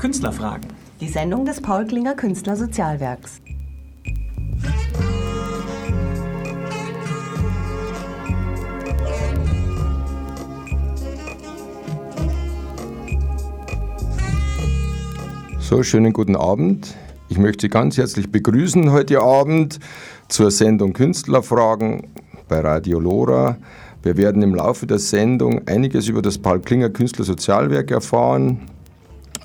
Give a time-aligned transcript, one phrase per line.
[0.00, 0.66] Künstlerfragen.
[1.02, 3.42] Die Sendung des Paul Klinger Künstlersozialwerks.
[15.58, 16.96] So, schönen guten Abend.
[17.28, 19.80] Ich möchte Sie ganz herzlich begrüßen heute Abend
[20.28, 22.08] zur Sendung Künstlerfragen
[22.48, 23.58] bei Radio Lora.
[24.02, 28.62] Wir werden im Laufe der Sendung einiges über das Paul Klinger Künstlersozialwerk erfahren.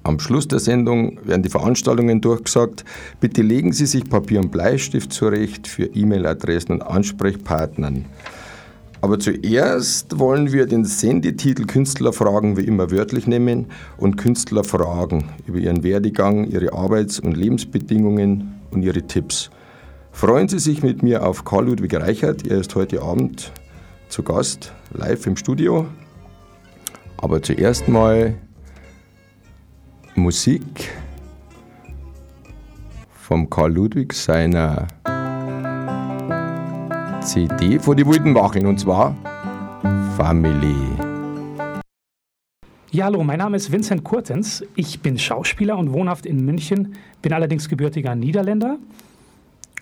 [0.05, 2.85] Am Schluss der Sendung werden die Veranstaltungen durchgesagt.
[3.19, 8.05] Bitte legen Sie sich Papier und Bleistift zurecht für E-Mail-Adressen und Ansprechpartnern.
[9.01, 13.65] Aber zuerst wollen wir den Sendetitel Künstlerfragen wie immer wörtlich nehmen
[13.97, 19.49] und Künstlerfragen über ihren Werdegang, ihre Arbeits- und Lebensbedingungen und ihre Tipps.
[20.11, 22.45] Freuen Sie sich mit mir auf Karl Ludwig Reichert.
[22.45, 23.51] Er ist heute Abend
[24.09, 25.87] zu Gast live im Studio.
[27.17, 28.35] Aber zuerst mal
[30.15, 30.91] Musik
[33.21, 34.87] vom Karl Ludwig seiner
[37.21, 39.13] CD von die wilden Wacheln und zwar
[40.15, 40.75] Family.
[42.91, 44.63] Ja, hallo, mein Name ist Vincent Kurtens.
[44.75, 48.77] Ich bin Schauspieler und wohnhaft in München, bin allerdings gebürtiger Niederländer.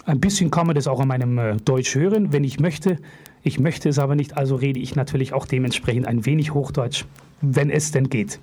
[0.05, 2.97] Ein bisschen kann man das auch in meinem äh, Deutsch hören, wenn ich möchte.
[3.43, 7.05] Ich möchte es aber nicht, also rede ich natürlich auch dementsprechend ein wenig Hochdeutsch,
[7.41, 8.39] wenn es denn geht.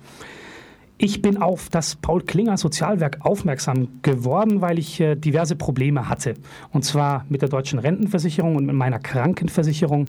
[1.03, 6.35] Ich bin auf das Paul Klinger Sozialwerk aufmerksam geworden, weil ich äh, diverse Probleme hatte.
[6.69, 10.05] Und zwar mit der deutschen Rentenversicherung und mit meiner Krankenversicherung.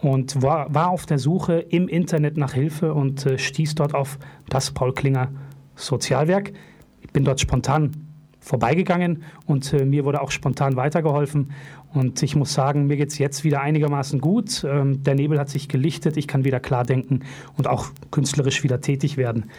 [0.00, 4.20] Und war, war auf der Suche im Internet nach Hilfe und äh, stieß dort auf
[4.48, 5.32] das Paul Klinger
[5.74, 6.52] Sozialwerk.
[7.00, 7.90] Ich bin dort spontan
[8.38, 11.50] vorbeigegangen und äh, mir wurde auch spontan weitergeholfen.
[11.92, 14.62] Und ich muss sagen, mir geht es jetzt wieder einigermaßen gut.
[14.62, 17.24] Ähm, der Nebel hat sich gelichtet, ich kann wieder klar denken
[17.56, 19.50] und auch künstlerisch wieder tätig werden.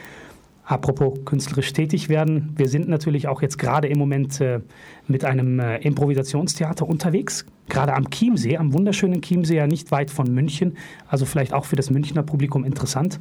[0.66, 4.62] Apropos künstlerisch tätig werden, wir sind natürlich auch jetzt gerade im Moment äh,
[5.08, 10.34] mit einem äh, Improvisationstheater unterwegs, gerade am Chiemsee, am wunderschönen Chiemsee, ja nicht weit von
[10.34, 10.76] München,
[11.08, 13.20] also vielleicht auch für das Münchner Publikum interessant.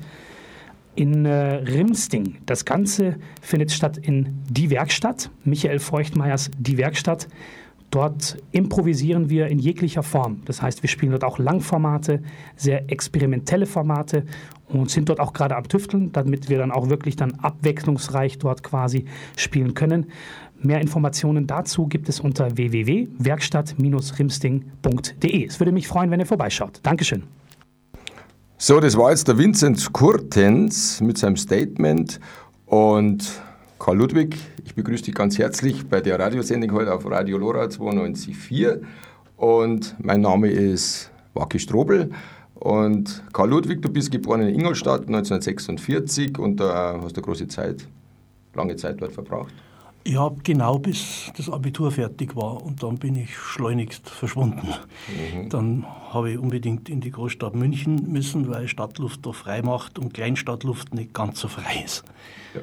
[0.94, 2.36] In äh, Rimsting.
[2.46, 7.28] Das Ganze findet statt in Die Werkstatt, Michael Feuchtmeyers Die Werkstatt.
[7.90, 10.40] Dort improvisieren wir in jeglicher Form.
[10.46, 12.22] Das heißt, wir spielen dort auch Langformate,
[12.56, 14.24] sehr experimentelle Formate
[14.68, 18.62] und sind dort auch gerade am Tüfteln, damit wir dann auch wirklich dann abwechslungsreich dort
[18.62, 20.06] quasi spielen können.
[20.60, 25.44] Mehr Informationen dazu gibt es unter www.werkstatt-rimsting.de.
[25.44, 26.80] Es würde mich freuen, wenn ihr vorbeischaut.
[26.82, 27.24] Dankeschön.
[28.56, 32.18] So, das war jetzt der Vinzenz Kurtens mit seinem Statement
[32.66, 33.42] und
[33.78, 38.80] Karl Ludwig, ich begrüße dich ganz herzlich bei der Radiosendung heute auf Radio Lora 92.4
[39.36, 42.10] und mein Name ist Waki Strobel
[42.54, 47.86] und Karl Ludwig, du bist geboren in Ingolstadt 1946 und da hast du große Zeit,
[48.54, 49.54] lange Zeit dort verbracht.
[50.06, 54.68] Ich habe genau bis das Abitur fertig war und dann bin ich schleunigst verschwunden.
[55.08, 55.48] Mhm.
[55.48, 60.12] Dann habe ich unbedingt in die Großstadt München müssen, weil Stadtluft da frei macht und
[60.12, 62.04] Kleinstadtluft nicht ganz so frei ist.
[62.54, 62.60] Ja.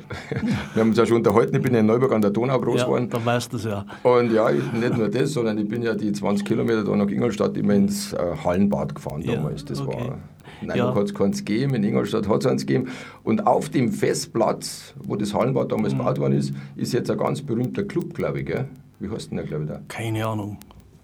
[0.75, 3.05] Wir haben uns ja schon unterhalten, ich bin in Neuburg an der Donau groß geworden.
[3.05, 3.85] Ja, dann weißt du es ja.
[4.03, 7.57] Und ja, nicht nur das, sondern ich bin ja die 20 Kilometer da nach Ingolstadt
[7.57, 9.65] immer ins äh, Hallenbad gefahren damals.
[9.65, 9.97] Das okay.
[9.97, 10.17] war
[10.61, 10.93] Nein, ja.
[10.93, 12.89] hat es keins gegeben, in Ingolstadt hat es eins gegeben.
[13.23, 15.99] Und auf dem Festplatz, wo das Hallenbad damals mhm.
[15.99, 18.45] gebaut worden ist, ist jetzt ein ganz berühmter Club, glaube ich.
[18.45, 18.67] Gell?
[18.99, 19.81] Wie heißt denn der, glaube ich, da?
[19.87, 20.57] Keine Ahnung.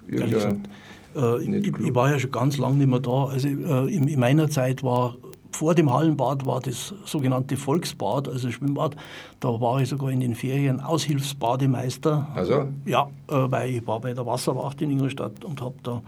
[0.10, 3.26] Äh, ich, ich, war ja schon ganz lange nicht mehr da.
[3.26, 5.16] Also äh, in, in, meiner Zeit war
[5.52, 8.96] vor dem Hallenbad war das sogenannte Volksbad, also Schwimmbad.
[9.40, 12.28] Da war ich sogar in den Ferien Aushilfsbademeister.
[12.36, 12.68] Also?
[12.86, 16.02] Ja, äh, weil ich war bei der Wasserwacht in Ingolstadt und habe da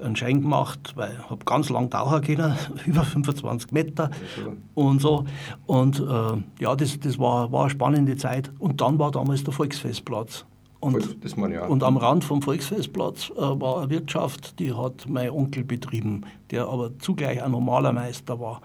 [0.00, 2.54] einen Schein gemacht, weil ich habe ganz lang tauchen können,
[2.86, 4.10] über 25 Meter
[4.74, 5.24] und so.
[5.66, 8.50] Und äh, ja, das, das war, war eine spannende Zeit.
[8.58, 10.44] Und dann war damals der Volksfestplatz.
[10.80, 11.26] Und,
[11.68, 16.68] und am Rand vom Volksfestplatz äh, war eine Wirtschaft, die hat mein Onkel betrieben, der
[16.68, 18.62] aber zugleich ein normaler Meister war.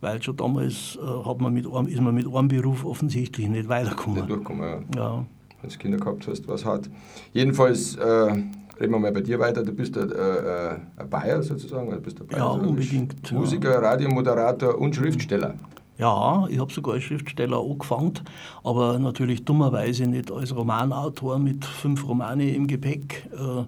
[0.00, 3.68] Weil schon damals äh, hat man mit einem, ist man mit einem Beruf offensichtlich nicht
[3.68, 4.18] weitergekommen.
[4.18, 5.00] Nicht durchgekommen, ja.
[5.00, 5.24] ja.
[5.60, 6.88] Wenn du Kinder gehabt hast, was hat.
[7.32, 8.42] Jedenfalls äh,
[8.78, 9.62] Reden wir mal bei dir weiter.
[9.62, 11.90] Du bist ein, äh, ein Bayer sozusagen.
[11.90, 13.32] Du bist ein Bayer, ja, unbedingt.
[13.32, 13.78] Musiker, ja.
[13.78, 15.54] Radiomoderator und Schriftsteller.
[15.98, 18.20] Ja, ich habe sogar als Schriftsteller angefangen,
[18.62, 23.64] aber natürlich dummerweise nicht als Romanautor mit fünf Romane im Gepäck, äh,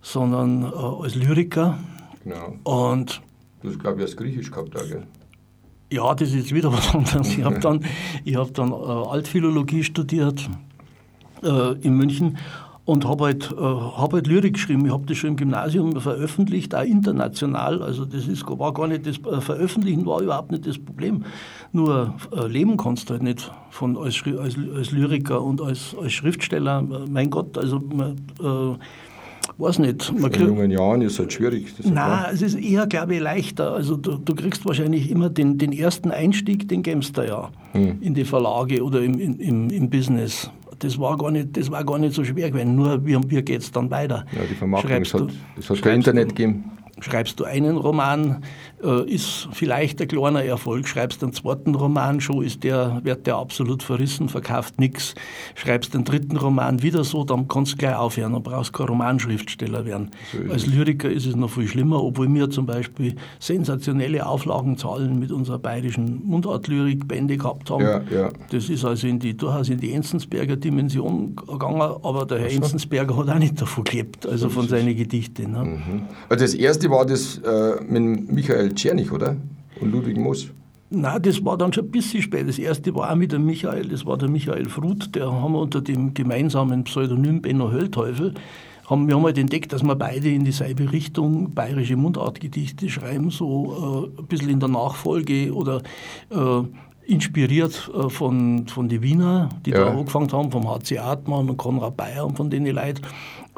[0.00, 0.66] sondern äh,
[1.02, 1.76] als Lyriker.
[2.22, 2.54] Genau.
[2.62, 3.20] Und
[3.62, 5.02] du hast, glaube ich, als Griechisch gehabt, da, gell?
[5.90, 7.36] Ja, das ist jetzt wieder was anderes.
[7.36, 7.84] Ich habe dann,
[8.24, 10.48] ich hab dann äh, Altphilologie studiert
[11.42, 12.38] äh, in München
[12.88, 14.86] und habe halt, äh, hab halt Lyrik geschrieben.
[14.86, 17.82] Ich habe das schon im Gymnasium veröffentlicht, auch international.
[17.82, 21.22] Also das ist, war gar nicht das äh, Veröffentlichen war überhaupt nicht das Problem.
[21.70, 26.14] Nur äh, leben kannst du halt nicht von, als, als, als Lyriker und als, als
[26.14, 26.82] Schriftsteller.
[27.10, 28.78] Mein Gott, also man, äh,
[29.58, 30.10] weiß nicht.
[30.18, 31.66] Man in jungen Jahren ist es halt schwierig.
[31.84, 33.74] Nein, es ist eher, glaube ich, leichter.
[33.74, 37.98] Also du, du kriegst wahrscheinlich immer den, den ersten Einstieg, den gämst du ja hm.
[38.00, 41.98] in die Verlage oder im, im, im Business das war gar nicht, das war gar
[41.98, 42.76] nicht so schwer gewesen.
[42.76, 44.24] Nur wie, wie geht es dann weiter?
[44.32, 45.28] Ja, die Vermarktung, es hat,
[45.58, 46.77] es hat kein Internet gegeben.
[47.00, 48.42] Schreibst du einen Roman,
[48.82, 50.88] äh, ist vielleicht ein kleiner Erfolg.
[50.88, 55.14] Schreibst einen zweiten Roman, schon ist der, wird der absolut verrissen, verkauft nichts.
[55.54, 58.88] Schreibst den dritten Roman wieder so, dann kannst du gleich aufhören, dann brauchst du kein
[58.88, 60.10] Romanschriftsteller werden.
[60.32, 65.32] So Als Lyriker ist es noch viel schlimmer, obwohl wir zum Beispiel sensationelle Auflagenzahlen mit
[65.32, 67.82] unserer bayerischen Mundartlyrik-Bände gehabt haben.
[67.82, 68.28] Ja, ja.
[68.50, 73.16] Das ist also in die, durchaus in die Enzensberger Dimension gegangen, aber der Herr Enzensberger
[73.16, 75.52] hat auch nicht davon gelebt, also von seinen Gedichten.
[75.52, 75.64] Ne?
[75.64, 76.02] Mhm.
[76.28, 79.36] Also das erste war das äh, mit Michael Czernig, oder?
[79.80, 80.48] Und Ludwig Moos.
[80.90, 82.48] Nein, das war dann schon ein bisschen spät.
[82.48, 85.60] Das erste war auch mit dem Michael, das war der Michael Fruth, der haben wir
[85.60, 88.32] unter dem gemeinsamen Pseudonym Benno Höllteufel,
[88.88, 94.10] haben wir haben halt entdeckt, dass wir beide in dieselbe Richtung bayerische Mundartgedichte schreiben, so
[94.16, 95.82] äh, ein bisschen in der Nachfolge oder
[96.30, 96.62] äh,
[97.08, 99.84] inspiriert äh, von, von den Wiener, die ja.
[99.84, 103.02] da angefangen haben, vom HC Artmann und Konrad Bayer und von denen Leuten.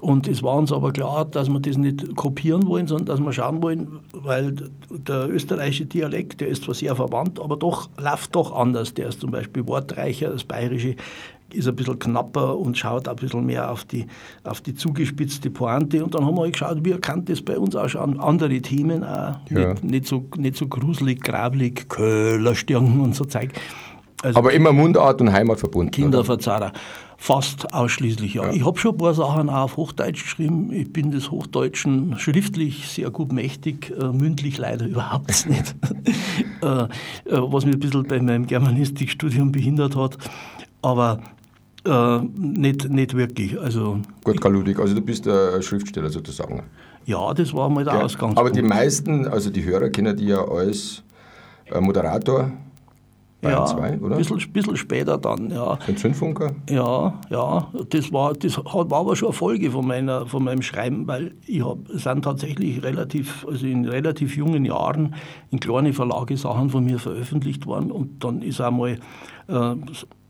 [0.00, 3.32] Und es war uns aber klar, dass wir das nicht kopieren wollen, sondern dass wir
[3.32, 4.55] schauen wollen, weil
[4.91, 8.94] der österreichische Dialekt, der ist zwar sehr verwandt, aber doch läuft doch anders.
[8.94, 10.96] Der ist zum Beispiel wortreicher, das bayerische
[11.55, 14.06] ist ein bisschen knapper und schaut ein bisschen mehr auf die,
[14.44, 16.05] auf die zugespitzte Pointe.
[16.05, 18.20] Und dann haben wir halt geschaut, wie kann das bei uns ausschauen.
[18.20, 19.70] Andere Themen auch, ja.
[19.70, 23.52] nicht, nicht, so, nicht so gruselig, grablich, Köhlerstirn und so Zeug.
[24.23, 25.91] Also aber immer Mundart und Heimat verbunden.
[25.91, 26.73] Kinderverzahrer.
[27.17, 28.44] Fast ausschließlich, ja.
[28.46, 28.53] ja.
[28.53, 30.73] Ich habe schon ein paar Sachen auch auf Hochdeutsch geschrieben.
[30.73, 35.75] Ich bin des Hochdeutschen schriftlich sehr gut mächtig, äh, mündlich leider überhaupt nicht.
[36.62, 36.87] äh, äh,
[37.26, 40.17] was mich ein bisschen bei meinem Germanistikstudium behindert hat.
[40.82, 41.20] Aber
[41.85, 43.59] äh, nicht, nicht wirklich.
[43.59, 46.62] Also, gut, Karl Ludwig, also du bist ein Schriftsteller sozusagen.
[47.06, 48.38] Ja, das war mal der ja, Ausgangspunkt.
[48.38, 51.03] Aber die meisten, also die Hörer kennen die ja als
[51.67, 52.53] äh, Moderator
[53.41, 54.17] Bayern ja, 2, oder?
[54.17, 55.79] Ein bisschen, bisschen später dann, ja.
[55.87, 56.53] Ein Zündfunker?
[56.69, 57.69] Ja, ja.
[57.88, 61.65] Das war, das war aber schon eine Folge von, meiner, von meinem Schreiben, weil ich
[61.65, 65.15] hab, sind tatsächlich relativ, also in relativ jungen Jahren
[65.50, 68.99] in kleine Verlage Sachen von mir veröffentlicht worden und dann ist einmal
[69.49, 69.75] äh,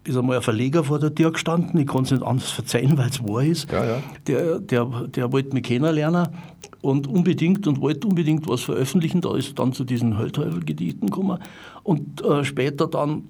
[0.05, 3.11] ist einmal ein Verleger vor der Tür gestanden, ich kann es nicht anders verzeihen, weil
[3.11, 3.71] es wahr ist.
[3.71, 4.03] Ja, ja.
[4.27, 6.29] Der, der, der wollte mich kennenlernen
[6.81, 9.21] und unbedingt und wollte unbedingt was veröffentlichen.
[9.21, 11.39] Da ist dann zu diesen Höllteufel-Gedichten gekommen.
[11.83, 13.25] Und äh, später dann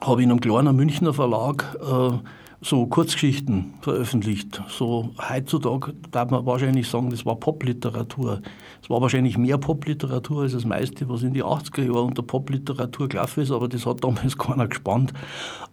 [0.00, 2.18] habe ich in einem kleinen Münchner Verlag äh,
[2.62, 4.62] so Kurzgeschichten veröffentlicht.
[4.68, 8.42] So heutzutage darf man wahrscheinlich sagen, das war Popliteratur.
[8.82, 13.08] Es war wahrscheinlich mehr Popliteratur als das meiste, was in die 80er Jahre unter Popliteratur
[13.08, 15.12] gelaufen ist, aber das hat damals keiner gespannt.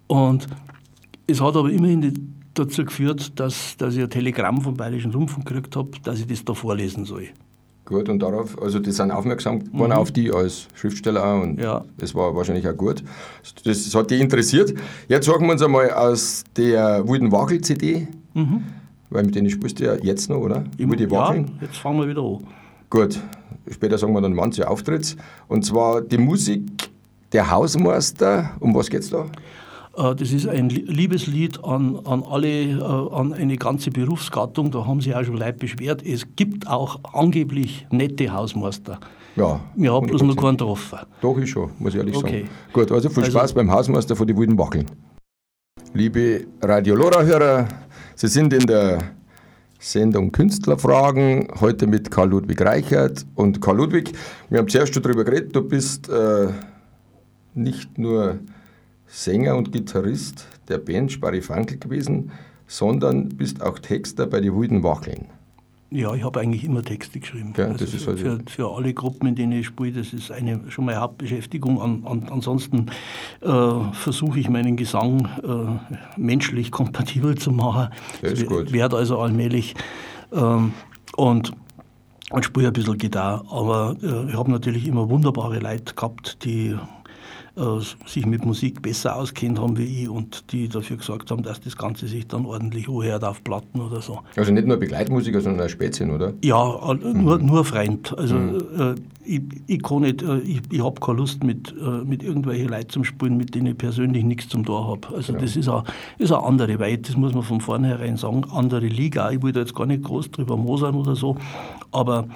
[0.08, 0.48] Und
[1.28, 5.76] es hat aber immerhin dazu geführt, dass, dass ich ein Telegramm vom Bayerischen Rundfunk gekriegt
[5.76, 7.30] habe, dass ich das da vorlesen soll.
[7.88, 9.98] Gut, und darauf, also die sind aufmerksam geworden mhm.
[9.98, 11.86] auf die als Schriftsteller auch und ja.
[11.98, 13.02] das war wahrscheinlich auch gut.
[13.64, 14.74] Das, das hat die interessiert.
[15.08, 18.64] Jetzt sagen wir uns einmal aus der Wilden Wagel CD, mhm.
[19.10, 20.66] weil mit denen spielst du ja jetzt noch, oder?
[20.78, 22.46] Im, ja, jetzt fangen wir wieder an.
[22.90, 23.22] Gut,
[23.72, 25.16] später sagen wir dann manche Auftritts.
[25.48, 26.90] Und zwar die Musik
[27.32, 29.28] der Hausmeister, um was geht's da?
[29.98, 34.72] Äh, das ist ein Liebeslied an, an alle, äh, an eine ganze Berufsgattung.
[34.72, 36.06] Da haben sich auch schon Leute beschwert.
[36.06, 39.00] Es gibt auch angeblich nette Hausmeister.
[39.36, 39.60] Ja.
[39.76, 41.00] Wir haben bloß noch keinen getroffen.
[41.22, 42.42] Doch, ich schon, muss ich ehrlich okay.
[42.42, 42.50] sagen.
[42.74, 44.86] Gut, also viel Spaß also, beim Hausmeister von die Wilden Wackeln.
[45.94, 47.68] Liebe Radio Lora-Hörer,
[48.16, 49.00] Sie sind in der
[49.80, 53.26] Sendung Künstlerfragen, heute mit Karl Ludwig Reichert.
[53.36, 54.12] Und Karl Ludwig,
[54.50, 56.48] wir haben zuerst schon darüber geredet, du bist äh,
[57.54, 58.40] nicht nur
[59.08, 62.32] Sänger und Gitarrist der Band Sparifankel gewesen,
[62.68, 65.28] sondern bist auch Texter bei die Wilden Wacheln.
[65.90, 67.54] Ja, ich habe eigentlich immer Texte geschrieben.
[67.56, 70.60] Ja, also für, halt für, für, alle Gruppen, in denen ich spiele, das ist eine,
[70.70, 71.82] schon meine Hauptbeschäftigung.
[71.82, 72.88] An, an, ansonsten
[73.40, 77.88] äh, versuche ich meinen Gesang äh, menschlich kompatibel zu machen.
[78.22, 78.74] Das ist gut.
[78.74, 79.76] Werde also allmählich
[80.34, 80.74] ähm,
[81.16, 81.54] und,
[82.32, 83.46] und spiele ein bisschen Gitarre.
[83.50, 86.76] Aber äh, ich habe natürlich immer wunderbare Leute gehabt, die
[88.06, 91.76] sich mit Musik besser auskennt haben wie ich und die dafür gesorgt haben, dass das
[91.76, 94.20] Ganze sich dann ordentlich anhört auf Platten oder so.
[94.36, 96.34] Also nicht nur Begleitmusiker, sondern auch Spätzchen, oder?
[96.44, 97.46] Ja, nur, mhm.
[97.46, 98.16] nur Freund.
[98.16, 98.58] Also mhm.
[98.78, 98.96] äh,
[99.26, 102.90] ich, ich kann nicht, äh, ich, ich habe keine Lust mit, äh, mit irgendwelchen Leuten
[102.90, 105.16] zum Spielen, mit denen ich persönlich nichts zum Tor habe.
[105.16, 105.40] Also ja.
[105.40, 105.84] das ist eine,
[106.20, 108.44] ist eine andere Welt, das muss man von vornherein sagen.
[108.52, 109.32] Andere Liga.
[109.32, 111.38] Ich will da jetzt gar nicht groß drüber mosern oder so,
[111.92, 112.28] aber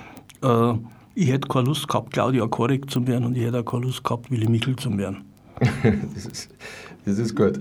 [0.42, 0.74] äh,
[1.16, 4.04] ich hätte keine Lust gehabt, Claudia Korek zu werden und ich hätte auch keine Lust
[4.04, 5.26] gehabt, Willi Michel zu werden.
[6.16, 6.50] das, ist,
[7.06, 7.60] das ist gut.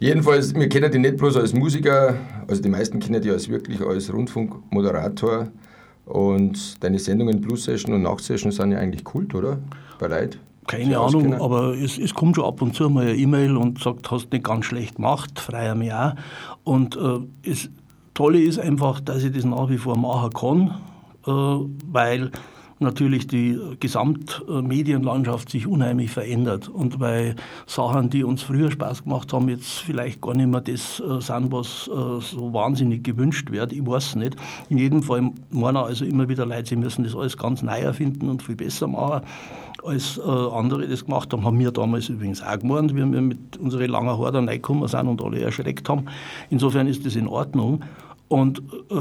[0.00, 2.16] Jedenfalls, wir kennen dich nicht bloß als Musiker,
[2.48, 5.48] also die meisten kennen dich als wirklich als Rundfunkmoderator.
[6.04, 9.58] Und deine Sendungen Plus Session und Nacht Session sind ja eigentlich Kult, oder?
[9.98, 10.38] Bei Leid?
[10.66, 14.10] Keine Ahnung, aber es, es, kommt schon ab und zu mal eine E-Mail und sagt,
[14.10, 16.14] hast nicht ganz schlecht gemacht, freier mir auch.
[16.64, 17.18] Und äh,
[17.48, 17.68] das
[18.14, 20.74] Tolle ist einfach, dass ich das nach wie vor machen kann,
[21.26, 22.30] äh, weil
[22.82, 27.36] natürlich die Gesamtmedienlandschaft sich unheimlich verändert und weil
[27.66, 31.52] Sachen, die uns früher Spaß gemacht haben, jetzt vielleicht gar nicht mehr das äh, sind,
[31.52, 33.72] was äh, so wahnsinnig gewünscht wird.
[33.72, 34.36] Ich weiß nicht.
[34.68, 38.28] In jedem Fall meinen also immer wieder Leute, sie müssen das alles ganz neu erfinden
[38.28, 39.22] und viel besser machen
[39.84, 43.56] als äh, andere das gemacht haben, haben wir damals übrigens auch gemeint, wie wir mit
[43.56, 46.06] unseren langen Haaren reingekommen sind und alle erschreckt haben.
[46.50, 47.82] Insofern ist das in Ordnung.
[48.28, 48.94] Und äh,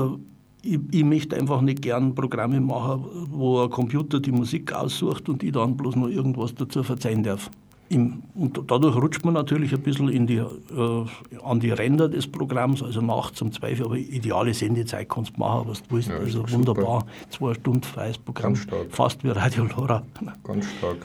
[0.64, 5.44] ich, ich, möchte einfach nicht gern Programme machen, wo ein Computer die Musik aussucht und
[5.44, 7.50] ich dann bloß noch irgendwas dazu verzeihen darf.
[7.90, 11.06] Im, und dadurch rutscht man natürlich ein bisschen in die, äh,
[11.44, 15.68] an die Ränder des Programms, also nachts um zwei, aber ideale Sendezeit kannst du machen,
[15.68, 16.10] was du willst.
[16.10, 18.56] Ja, also wunderbar, zwei Stunden freies Programm,
[18.90, 20.04] fast wie Radio Lora.
[20.44, 20.98] Ganz stark.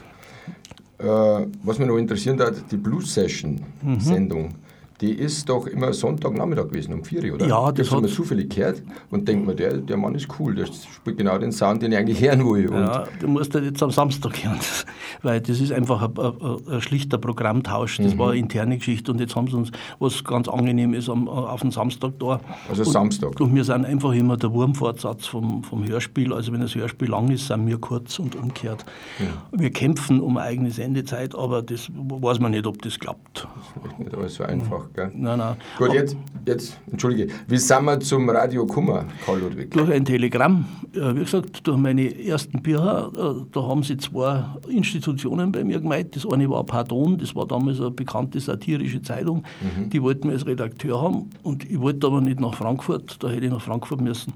[0.99, 3.61] Äh, was mich noch interessiert hat, die Blues Session
[3.99, 4.43] Sendung.
[4.43, 4.66] Mhm
[5.01, 7.47] die ist doch immer Sonntagnachmittag gewesen, um 4 Uhr, oder?
[7.47, 10.55] Ja, das, das hat man zufällig gehört und denkt man, der, der Mann ist cool,
[10.55, 12.69] der spielt genau den Sound, den ich eigentlich hören will.
[12.69, 14.59] Und ja, du musst halt jetzt am Samstag hören,
[15.21, 18.19] weil das ist einfach ein, ein, ein schlichter Programmtausch, das mhm.
[18.19, 21.61] war eine interne Geschichte und jetzt haben sie uns, was ganz angenehm ist, am, auf
[21.61, 22.39] den Samstag da.
[22.67, 23.39] Also und, Samstag.
[23.39, 27.29] Und wir sind einfach immer der Wurmfortsatz vom, vom Hörspiel, also wenn das Hörspiel lang
[27.29, 28.83] ist, sind wir kurz und umgekehrt.
[29.19, 29.25] Ja.
[29.51, 33.47] Wir kämpfen um eine eigene Sendezeit, aber das weiß man nicht, ob das klappt.
[33.75, 35.11] Das ist nicht alles so einfach gell?
[35.13, 35.55] Nein, nein.
[35.77, 36.15] Gut, jetzt,
[36.45, 39.71] jetzt, entschuldige, wie sind wir zum Radio Kummer, Karl Ludwig?
[39.71, 40.65] Durch ein Telegramm.
[40.93, 46.15] Wie gesagt, durch meine ersten Bücher, äh, da haben sie zwei Institutionen bei mir gemeint.
[46.15, 49.43] Das eine war Pardon, das war damals eine bekannte satirische Zeitung.
[49.61, 49.89] Mhm.
[49.89, 53.45] Die wollten mich als Redakteur haben und ich wollte aber nicht nach Frankfurt, da hätte
[53.45, 54.33] ich nach Frankfurt müssen.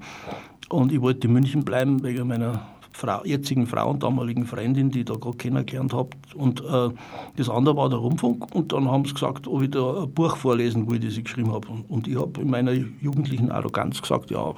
[0.68, 5.00] Und ich wollte in München bleiben wegen meiner Frau, jetzigen Frau und damaligen Freundin, die
[5.00, 6.10] ich da gerade kennengelernt habe.
[6.34, 6.90] Und äh,
[7.36, 8.54] das andere war der Rundfunk.
[8.54, 11.52] Und dann haben sie gesagt, ob ich da ein Buch vorlesen will, das ich geschrieben
[11.52, 11.68] habe.
[11.88, 14.54] Und, ich habe in meiner jugendlichen Arroganz gesagt, ja,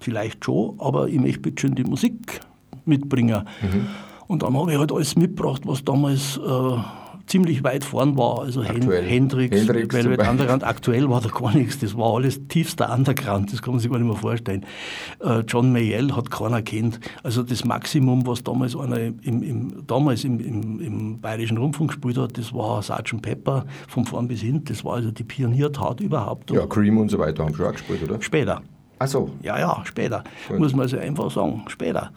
[0.00, 2.40] vielleicht schon, aber ich möchte bitte schön die Musik
[2.84, 3.46] mitbringen.
[3.62, 3.86] Mhm.
[4.26, 6.78] Und dann habe ich halt alles mitgebracht, was damals äh,
[7.28, 8.40] ziemlich weit vorn war.
[8.40, 9.04] Also aktuell.
[9.04, 10.64] Hendrix, Hendrix Velvet Underground.
[10.64, 11.78] Aktuell war da gar nichts.
[11.78, 13.52] Das war alles tiefster Underground.
[13.52, 14.64] Das kann man sich gar nicht mehr vorstellen.
[15.20, 17.00] Äh, John Mayall hat keiner kennt.
[17.22, 22.18] Also das Maximum, was damals einer im, im damals im, im, im, Bayerischen Rundfunk gespielt
[22.18, 23.20] hat, das war Sgt.
[23.22, 24.62] Pepper von vorn bis hin.
[24.64, 26.50] Das war also die Pioniertat überhaupt.
[26.50, 28.20] Ja, Cream und so weiter haben schon auch gespielt, oder?
[28.20, 28.62] Später.
[29.00, 29.30] Ach so.
[29.42, 30.24] Ja, ja, später.
[30.48, 30.58] Gut.
[30.58, 31.64] Muss man also einfach sagen.
[31.68, 32.10] Später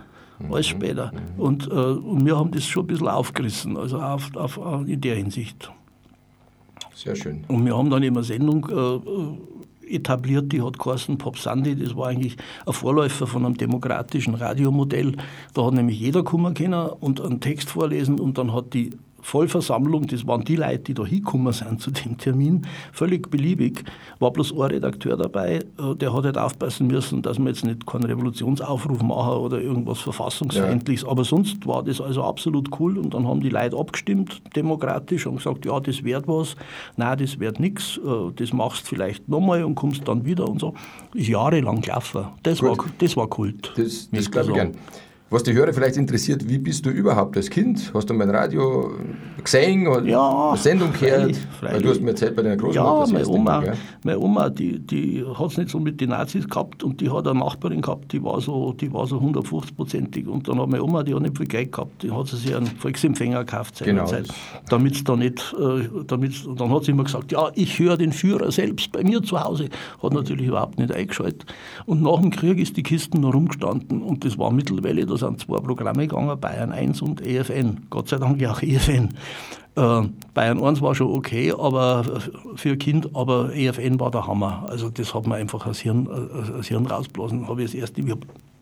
[0.50, 1.12] alles später.
[1.38, 5.16] Und, äh, und wir haben das schon ein bisschen aufgerissen, also auf, auf, in der
[5.16, 5.72] Hinsicht.
[6.94, 7.44] Sehr schön.
[7.48, 11.96] Und wir haben dann immer eine Sendung äh, etabliert, die hat geheißen Pop Sunday, das
[11.96, 15.16] war eigentlich ein Vorläufer von einem demokratischen Radiomodell.
[15.54, 18.92] Da hat nämlich jeder kommen können und einen Text vorlesen und dann hat die
[19.22, 23.84] Vollversammlung, das waren die Leute, die da hingekommen sind zu dem Termin, völlig beliebig.
[24.20, 27.86] War bloß ein Redakteur dabei, äh, der hat halt aufpassen müssen, dass wir jetzt nicht
[27.86, 31.04] keinen Revolutionsaufruf machen oder irgendwas Verfassungsfeindliches.
[31.04, 31.10] Ja.
[31.10, 35.38] Aber sonst war das also absolut cool und dann haben die Leute abgestimmt, demokratisch, und
[35.38, 36.56] gesagt, ja, das wird was,
[36.98, 40.74] nein, das wird nichts, äh, das machst vielleicht nochmal und kommst dann wieder und so.
[41.14, 42.28] Ist jahrelang gelaufen.
[42.44, 43.72] Das, war, das war Kult.
[43.76, 44.76] Das, das glaube ich gern.
[45.32, 47.94] Was die Hörer vielleicht interessiert, wie bist du überhaupt als Kind?
[47.94, 48.92] Hast du mein Radio
[49.42, 51.38] gesehen oder ja, eine Sendung gehört?
[51.58, 53.06] Freilich, Du hast mir erzählt bei deiner Großmutter.
[53.06, 53.64] Ja, meine Oma,
[54.04, 57.26] meine Oma, die, die hat es nicht so mit den Nazis gehabt und die hat
[57.30, 60.28] eine Nachbarin gehabt, die war so, die war so 150-prozentig.
[60.28, 62.54] Und dann hat meine Oma, die hat nicht viel Geld gehabt, die hat sie sich
[62.54, 64.24] einen Volksempfänger gekauft seinerzeit.
[64.26, 64.64] Genau.
[64.68, 68.52] Damit da nicht, äh, damit, dann hat sie immer gesagt, ja, ich höre den Führer
[68.52, 69.70] selbst bei mir zu Hause.
[70.04, 71.46] Hat natürlich überhaupt nicht eingeschaltet.
[71.86, 75.40] Und nach dem Krieg ist die Kisten noch rumgestanden und das war mittlerweile, das sind
[75.40, 77.88] zwei Programme gegangen, Bayern 1 und EFN.
[77.90, 79.10] Gott sei Dank ja auch EFN.
[79.76, 80.02] Äh,
[80.34, 82.04] Bayern 1 war schon okay, aber
[82.56, 84.66] für ein Kind, aber EFN war der Hammer.
[84.68, 86.10] Also das hat mir einfach das Hirn,
[86.58, 87.48] das Hirn rausblasen.
[87.48, 88.14] Habe ich das erste, ich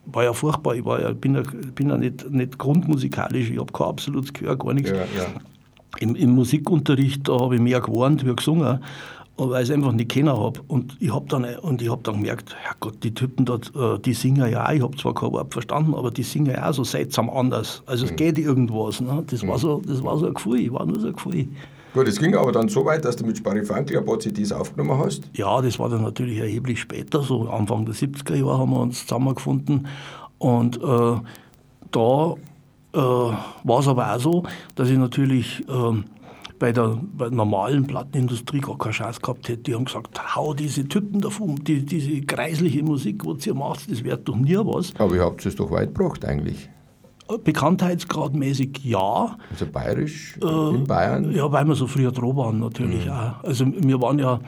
[0.06, 1.42] war ja furchtbar, ich war ja, bin ja,
[1.74, 4.92] bin ja nicht, nicht grundmusikalisch, ich habe kein absolutes Gehör, gar nichts.
[4.92, 5.26] Ja, ja.
[6.00, 8.80] im, im Musikunterricht, da habe ich mehr gewarnt wie gesungen
[9.40, 10.60] weil ich es einfach nicht kennen habe.
[10.68, 14.66] Und ich habe dann, hab dann gemerkt, Herrgott, die Typen dort, äh, die singen ja
[14.66, 17.82] auch, ich habe zwar kein Wort verstanden, aber die singen ja auch so seltsam anders.
[17.86, 18.16] Also es mhm.
[18.18, 19.02] geht irgendwas.
[19.02, 19.24] Ne?
[19.28, 19.48] Das, mhm.
[19.48, 21.48] war so, das war so ein Gefühl, ich war nur so ein Gefühl.
[21.94, 25.00] Gut, es ging aber dann so weit, dass du mit Sparifankel ein paar CDs aufgenommen
[25.04, 25.24] hast?
[25.34, 29.08] Ja, das war dann natürlich erheblich später, so Anfang der 70er Jahre haben wir uns
[29.08, 29.88] zusammengefunden.
[30.38, 31.18] Und äh,
[31.92, 32.36] da
[32.94, 34.44] äh, war es aber auch so,
[34.76, 36.04] dass ich natürlich äh,
[36.60, 39.64] bei, der, bei der normalen Plattenindustrie gar keine Chance gehabt hätte.
[39.64, 44.04] Die haben gesagt, hau diese Typen davon, die, diese kreisliche Musik, was ihr macht, das
[44.04, 44.94] wird doch nie was.
[44.98, 46.70] Aber ihr habt es doch weit gebracht eigentlich.
[47.38, 49.38] Bekanntheitsgradmäßig ja.
[49.52, 51.32] Also bayerisch äh, in Bayern?
[51.32, 53.12] Ja, weil wir so früher dran waren natürlich mhm.
[53.12, 53.44] auch.
[53.44, 54.40] Also wir waren ja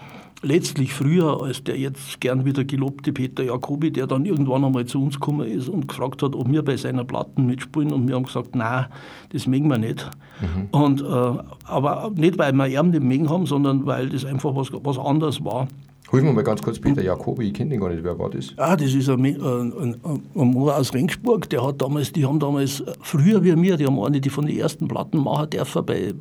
[0.41, 5.01] letztlich früher als der jetzt gern wieder gelobte Peter Jacobi, der dann irgendwann einmal zu
[5.01, 8.25] uns gekommen ist und gefragt hat, ob wir bei seiner Platten mitspielen und wir haben
[8.25, 8.86] gesagt, nein,
[9.31, 10.10] das mögen wir nicht.
[10.41, 10.67] Mhm.
[10.71, 14.69] Und, äh, aber nicht, weil wir ihn nicht mögen haben, sondern weil das einfach was,
[14.71, 15.67] was anderes war.
[16.12, 18.53] Holen wir mal ganz kurz Peter Jacobi, ich kenne den gar nicht, wer war das?
[18.57, 22.38] Ah, das ist ein, ein, ein, ein Mann aus Rengsburg, der hat damals, die haben
[22.38, 26.00] damals, früher wie wir, die haben eine die von den ersten Platten machen dürfen, bei,
[26.00, 26.13] äh,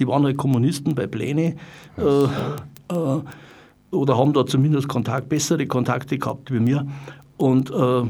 [0.00, 1.54] die waren halt Kommunisten bei Pläne.
[1.96, 2.02] Äh,
[2.90, 6.86] äh, oder haben da zumindest Kontakt, bessere Kontakte gehabt wie mir.
[7.36, 8.02] Und äh,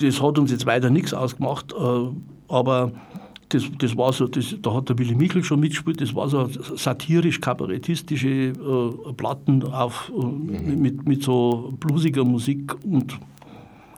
[0.00, 2.08] das hat uns jetzt weiter nichts ausgemacht, äh,
[2.48, 2.92] aber
[3.48, 6.48] das, das war so, das, da hat der Willy Michel schon mitgespielt, das war so
[6.76, 10.82] satirisch-kabarettistische äh, Platten auf, äh, mhm.
[10.82, 13.18] mit, mit so bluesiger Musik und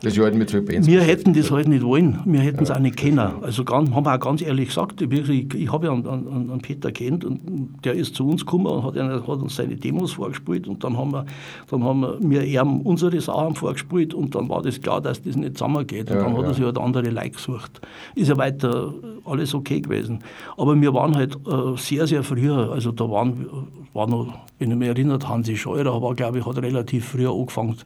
[0.01, 2.75] das halt mit so Bands wir hätten das halt nicht wollen, wir hätten es ja,
[2.75, 3.19] auch nicht kennen.
[3.41, 6.61] Also ganz, haben wir auch ganz ehrlich gesagt, ich, ich habe ja einen, einen, einen,
[6.61, 10.67] Peter kennt und der ist zu uns gekommen und hat, hat, uns seine Demos vorgespielt
[10.67, 11.25] und dann haben wir,
[11.69, 15.35] dann haben wir, wir ihm unsere Sachen vorgespielt und dann war das klar, dass das
[15.35, 16.09] nicht zusammengeht.
[16.09, 16.47] Und ja, dann hat ja.
[16.47, 17.81] er sich halt andere Like gesucht.
[18.15, 18.93] Ist ja weiter
[19.25, 20.19] alles okay gewesen.
[20.57, 23.47] Aber wir waren halt äh, sehr, sehr früher, also da waren,
[23.93, 27.77] war noch, wenn ich mich erinnert, Hansi Scheurer war, glaube ich, hat relativ früher angefangen.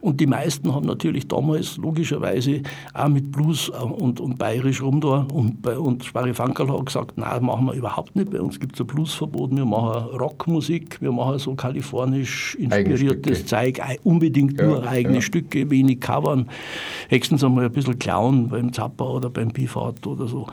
[0.00, 2.62] Und die meisten haben natürlich damals damals logischerweise
[2.94, 5.26] auch mit Blues und, und bayerisch rum da.
[5.32, 8.30] Und, und Sparri Fankerl hat gesagt, nein, machen wir überhaupt nicht.
[8.30, 9.54] Bei uns gibt es ein Bluesverbot.
[9.54, 15.20] Wir machen Rockmusik, wir machen so kalifornisch inspiriertes Zeug, unbedingt ja, nur eigene ja.
[15.20, 16.48] Stücke, wenig covern.
[17.08, 20.46] Höchstens einmal ein bisschen klauen beim Zappa oder beim Bifahrt oder so.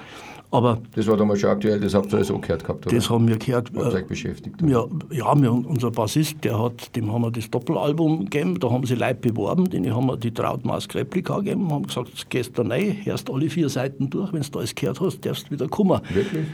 [0.51, 2.95] Aber das war damals schon aktuell, das habt ihr alles auch gehört gehabt, oder?
[2.95, 3.71] Das haben wir gehört.
[3.75, 4.59] Habt euch beschäftigt?
[4.63, 8.85] Ja, ja wir, unser Bassist, der hat, dem haben wir das Doppelalbum gegeben, da haben
[8.85, 12.97] sie Leute beworben, denen haben wir die Trautmask Replika gegeben, haben gesagt, gehst du rein,
[13.03, 16.01] hörst alle vier Seiten durch, wenn du alles gehört hast, darfst du wieder kommen.
[16.11, 16.47] Wirklich?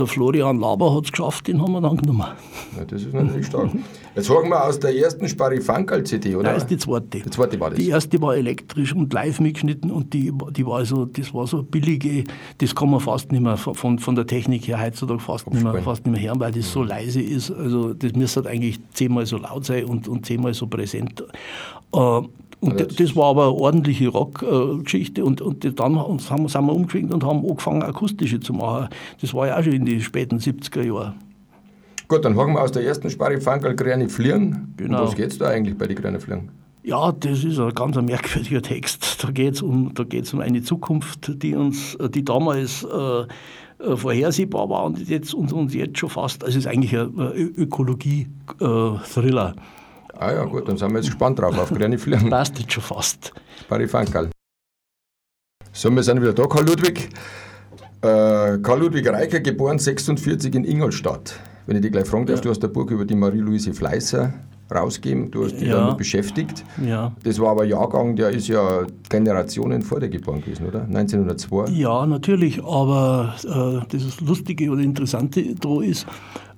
[0.00, 2.24] Der Florian Laber hat es geschafft, den haben wir dann genommen.
[2.76, 3.70] Ja, das ist natürlich stark.
[4.16, 6.48] Jetzt sagen wir aus der ersten Sparifankal-CD, oder?
[6.48, 7.20] Nein, ist die zweite.
[7.20, 7.78] Die zweite war das.
[7.78, 11.62] Die erste war elektrisch und live mitgeschnitten und die, die war so, das war so
[11.62, 12.24] billige,
[12.58, 15.82] das kann man fast nicht mehr von, von der Technik her heutzutage fast nicht, mehr,
[15.82, 17.50] fast nicht mehr hören, weil das so leise ist.
[17.50, 21.22] Also das müsste halt eigentlich zehnmal so laut sein und, und zehnmal so präsent.
[21.92, 22.22] Äh,
[22.60, 25.24] und das, das war aber eine ordentliche Rockgeschichte.
[25.24, 28.88] und, und dann haben, sind wir umgeschwenkt und haben angefangen, akustische zu machen.
[29.20, 31.14] Das war ja auch schon in den späten 70er Jahren.
[32.08, 34.74] Gut, dann fangen wir aus der ersten Sparre Fankel Grüne Fliegen.
[34.76, 35.02] Genau.
[35.02, 36.50] Um was geht es da eigentlich bei den Grünen Fliegen?
[36.82, 39.22] Ja, das ist ein ganz merkwürdiger Text.
[39.22, 39.92] Da geht es um,
[40.32, 43.26] um eine Zukunft, die uns, die damals äh,
[43.80, 47.12] äh, vorhersehbar war und jetzt, uns, uns jetzt schon fast, also es ist eigentlich ein
[47.56, 49.54] Ökologie-Thriller.
[49.56, 49.60] Äh,
[50.22, 52.28] Ah ja, gut, dann sind wir jetzt gespannt drauf, auf grüne Fliegen.
[52.30, 53.32] Passt jetzt schon fast.
[53.70, 54.28] Parifankerl.
[55.72, 57.08] So, wir sind wieder da, Karl Ludwig.
[58.02, 61.40] Äh, Karl Ludwig Reicher, geboren 46 in Ingolstadt.
[61.64, 62.42] Wenn ich dich gleich fragen darf, ja.
[62.42, 64.34] du hast ein Buch über die Marie-Louise Fleißer
[64.70, 65.80] rausgegeben, du hast dich ja.
[65.80, 66.64] damit beschäftigt.
[66.86, 67.12] Ja.
[67.24, 70.82] Das war aber ein Jahrgang, der ist ja Generationen vor dir geboren gewesen, oder?
[70.82, 71.70] 1902?
[71.70, 76.06] Ja, natürlich, aber äh, das Lustige oder Interessante da ist,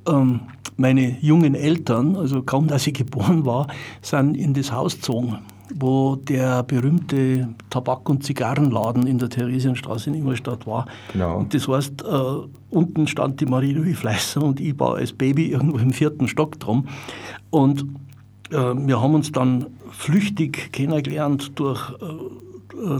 [0.06, 0.40] ähm,
[0.76, 3.66] meine jungen Eltern, also kaum dass ich geboren war,
[4.00, 5.38] sind in das Haus gezogen,
[5.74, 10.86] wo der berühmte Tabak- und Zigarrenladen in der Theresienstraße in Ingolstadt war.
[11.12, 11.38] Genau.
[11.38, 12.14] Und das heißt, äh,
[12.70, 16.88] unten stand die Marie-Louis Fleißer und ich war als Baby irgendwo im vierten Stock drum.
[17.50, 17.84] Und
[18.50, 22.04] äh, wir haben uns dann flüchtig kennengelernt durch äh,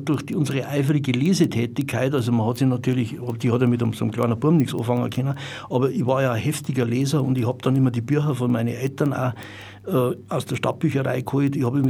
[0.05, 4.05] durch die, unsere eifrige Lesetätigkeit, also man hat sich natürlich, die hat ja mit so
[4.05, 5.35] einem kleinen Burm nichts anfangen können,
[5.71, 8.53] aber ich war ja ein heftiger Leser und ich habe dann immer die Bücher von
[8.53, 9.33] meinen Eltern auch
[9.87, 11.57] äh, aus der Stadtbücherei geholt.
[11.57, 11.83] Ich habe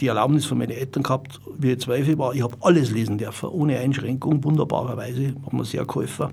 [0.00, 3.48] die Erlaubnis von meinen Eltern gehabt, wie ich zwölf war, ich habe alles lesen dürfen,
[3.48, 6.28] ohne Einschränkung, wunderbarerweise, hat mir sehr geholfen.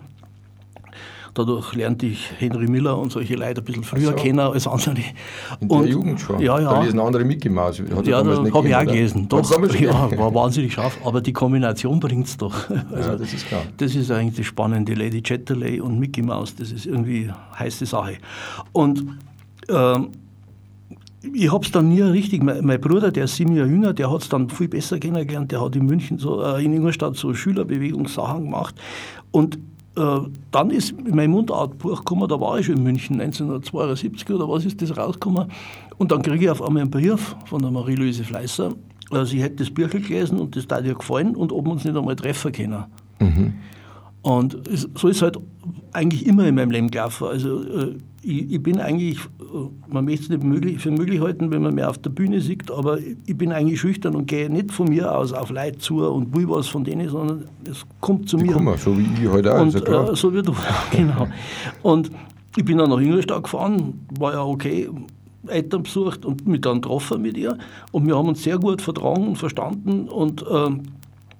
[1.33, 4.13] Dadurch lernte ich Henry Miller und solche Leute ein bisschen früher so.
[4.13, 4.95] kennen als andere.
[5.59, 6.39] In und, der Jugend schon.
[6.39, 6.71] Ja, ja.
[6.71, 7.79] Da lesen andere Mickey Mouse.
[7.79, 9.27] Hat ja, da habe ich auch gelesen.
[9.29, 10.97] Doch, ja, war wahnsinnig scharf.
[11.03, 12.69] Aber die Kombination bringt es doch.
[12.91, 13.61] Also, Ja, das ist klar.
[13.77, 14.93] Das ist eigentlich das Spannende.
[14.93, 18.17] Lady Chatterley und Mickey Mouse, das ist irgendwie heiße Sache.
[18.71, 19.05] Und
[19.69, 20.09] ähm,
[21.21, 24.11] ich habe es dann nie richtig, mein, mein Bruder, der ist sieben Jahre jünger, der
[24.11, 27.33] hat es dann viel besser kennengelernt, der hat in München, so, äh, in Ingolstadt so
[27.33, 28.75] Schülerbewegungssachen gemacht
[29.31, 29.59] und
[29.95, 34.81] dann ist mein Mundartbuch gekommen, da war ich schon in München, 1972 oder was ist
[34.81, 35.51] das rausgekommen
[35.97, 38.71] und dann kriege ich auf einmal einen Brief von der Marie-Louise Fleißer,
[39.11, 41.83] äh, sie hätte das Bücher gelesen und das hat ihr gefallen und ob wir uns
[41.83, 42.85] nicht einmal treffen können.
[44.21, 45.37] Und es, so ist halt
[45.93, 47.27] eigentlich immer in meinem Leben gelaufen.
[47.27, 51.51] Also äh, ich, ich, bin eigentlich, äh, man möchte es nicht möglich, für möglich halten,
[51.51, 54.71] wenn man mehr auf der Bühne sieht, aber ich bin eigentlich schüchtern und gehe nicht
[54.71, 58.37] von mir aus auf Leute zu und will was von denen, sondern es kommt zu
[58.37, 58.53] Die mir.
[58.53, 59.61] kommen, so wie ich heute auch.
[59.61, 60.11] Und ja klar.
[60.11, 60.53] äh, so wie du,
[60.91, 61.27] genau.
[61.83, 62.11] Und
[62.55, 64.89] ich bin dann nach Ingolstadt gefahren, war ja okay,
[65.47, 67.57] Eltern besucht und mich dann getroffen mit ihr.
[67.91, 70.83] Und wir haben uns sehr gut vertragen und verstanden und ähm,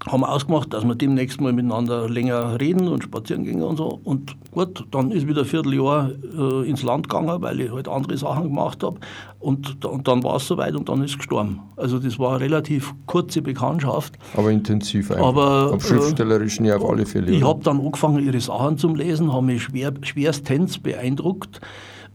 [0.08, 4.00] haben ausgemacht, dass wir demnächst mal miteinander länger reden und spazieren gehen und so.
[4.04, 8.18] Und gut, dann ist wieder ein Vierteljahr äh, ins Land gegangen, weil ich halt andere
[8.18, 9.00] Sachen gemacht habe.
[9.40, 11.60] Und, und dann war es soweit und dann ist es gestorben.
[11.76, 14.14] Also das war eine relativ kurze Bekanntschaft.
[14.36, 15.28] aber intensiv einfach.
[15.28, 17.32] aber, Am schriftstellerischen ja auf alle Fälle.
[17.32, 21.60] Ich habe dann angefangen, ihre Sachen zu lesen, habe mich schwer, schwerstens beeindruckt.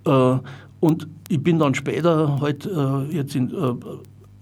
[0.07, 0.37] Äh,
[0.81, 3.75] und ich bin dann später halt äh, jetzt in, äh,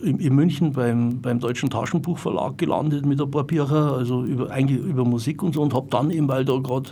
[0.03, 4.81] in, in München beim, beim Deutschen Taschenbuchverlag gelandet mit ein paar Büchern, also über, eigentlich
[4.81, 6.91] über Musik und so und habe dann eben, weil da gerade,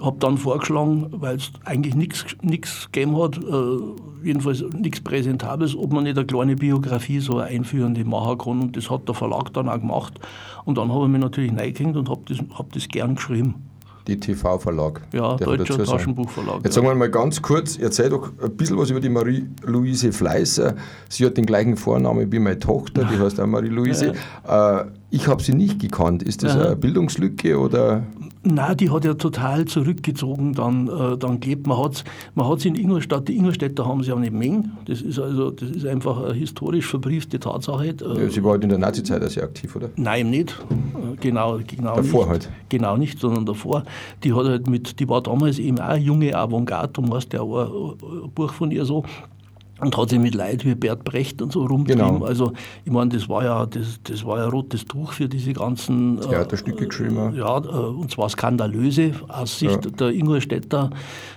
[0.00, 6.04] habe dann vorgeschlagen, weil es eigentlich nichts gegeben hat, äh, jedenfalls nichts Präsentables, ob man
[6.04, 9.78] nicht eine kleine Biografie, so einführende machen kann und das hat der Verlag dann auch
[9.78, 10.18] gemacht
[10.64, 13.54] und dann habe ich mich natürlich reingehängt und habe das, hab das gern geschrieben.
[14.08, 15.02] Die TV-Verlag.
[15.12, 15.84] Ja, ich Deutscher.
[15.84, 16.56] Taschenbuchverlag.
[16.64, 16.72] Jetzt ja.
[16.72, 20.74] sagen wir mal ganz kurz, erzähl doch ein bisschen was über die Marie-Louise Fleißer.
[21.10, 24.14] Sie hat den gleichen Vornamen wie meine Tochter, die heißt auch Marie-Louise.
[24.48, 26.22] Äh, ich habe sie nicht gekannt.
[26.22, 28.02] Ist das eine Bildungslücke oder?
[28.44, 31.66] Nein, die hat ja total zurückgezogen dann, äh, dann gelebt.
[31.66, 34.64] Man hat man hat's in Ingolstadt, die Ingolstädter haben sie ja nicht Menge.
[34.86, 37.88] Das ist also, das ist einfach eine historisch verbriefte Tatsache.
[37.88, 37.94] Äh,
[38.24, 39.90] Ja, sie war halt in der Nazizeit sehr aktiv, oder?
[39.96, 40.50] Nein, nicht.
[40.70, 42.28] Äh, Genau, genau Davor nicht.
[42.30, 42.48] halt.
[42.68, 43.82] Genau nicht, sondern davor.
[44.22, 47.96] Die hat halt mit, die war damals eben auch junge Avantgarde, du hast ja auch
[48.00, 49.04] ein, ein Buch von ihr so.
[49.80, 52.14] Und hat sich mit Leuten wie Bert Brecht und so rumgetrieben.
[52.14, 52.24] Genau.
[52.26, 52.52] Also,
[52.84, 56.22] ich meine, das war ja das, das war ja rotes Tuch für diese ganzen äh,
[56.22, 57.16] Theaterstücke geschrieben.
[57.18, 57.32] auch.
[57.32, 59.90] ja, äh, und zwar skandalöse aus Sicht Ja.
[59.90, 60.90] der Ingolstädter,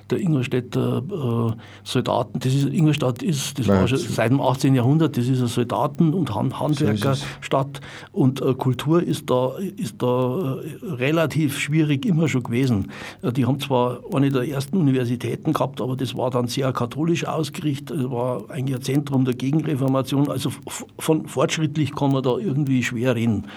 [0.09, 2.39] der Ingolstädter äh, Soldaten.
[2.39, 4.75] Das ist, Ingolstadt ist, das Nein, war schon seit dem 18.
[4.75, 6.59] Jahrhundert, das ist eine Soldaten- und Hand.
[6.59, 7.79] Handwerkerstadt.
[8.11, 12.91] und äh, Kultur ist da, ist da äh, relativ schwierig immer schon gewesen.
[13.21, 17.25] Äh, die haben zwar eine der ersten Universitäten gehabt, aber das war dann sehr katholisch
[17.25, 17.99] ausgerichtet.
[17.99, 18.09] Es
[18.49, 20.29] eigentlich ein Zentrum der Gegenreformation.
[20.29, 20.51] Also
[20.99, 23.47] von fortschrittlich kann man da irgendwie schwer reden.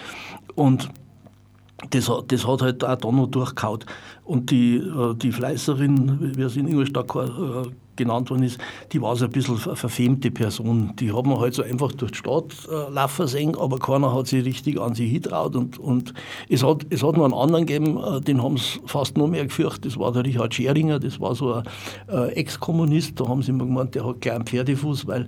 [0.55, 0.91] Und
[1.91, 3.81] das, hat- das hat halt auch da noch durchgehauen.
[4.25, 7.09] Und die, äh, die Fleißerin, wie es in Ingolstadt
[7.97, 8.59] genannt worden ist,
[8.93, 10.93] die war so ein bisschen eine verfemte Person.
[10.99, 14.27] Die hat man halt so einfach durch die Stadt äh, laufen sehen, aber keiner hat
[14.27, 15.57] sich richtig an sie hintraut.
[15.57, 16.15] Und, und
[16.49, 19.45] es, hat, es hat noch einen anderen gegeben, äh, den haben sie fast noch mehr
[19.45, 21.65] gefürchtet, das war der Richard Scheringer, das war so ein
[22.09, 25.27] äh, Ex-Kommunist, da haben sie immer gemeint, der hat gleich einen Pferdefuß, weil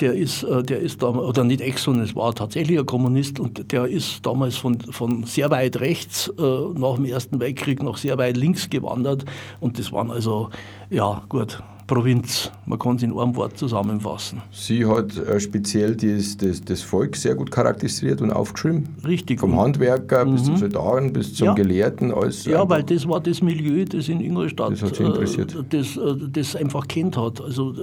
[0.00, 3.40] der ist, äh, der ist da, oder nicht Ex, sondern es war tatsächlich ein Kommunist
[3.40, 7.96] und der ist damals von, von sehr weit rechts äh, nach dem Ersten Weltkrieg nach
[7.96, 9.24] sehr weit links gewandert
[9.60, 10.50] und das waren also,
[10.90, 14.40] ja gut, Provinz, man kann es in einem Wort zusammenfassen.
[14.52, 18.88] Sie hat äh, speziell das, das, das Volk sehr gut charakterisiert und aufgeschrieben.
[19.04, 19.40] Richtig.
[19.40, 21.54] Vom Handwerker bis zum Soldaten bis zum Ja.
[21.54, 22.12] Gelehrten.
[22.14, 25.52] Alles Ja, weil das war das Milieu, das in Ingolstadt Das hat Sie interessiert.
[25.52, 27.40] äh, das, äh, das einfach kennt hat.
[27.40, 27.74] Also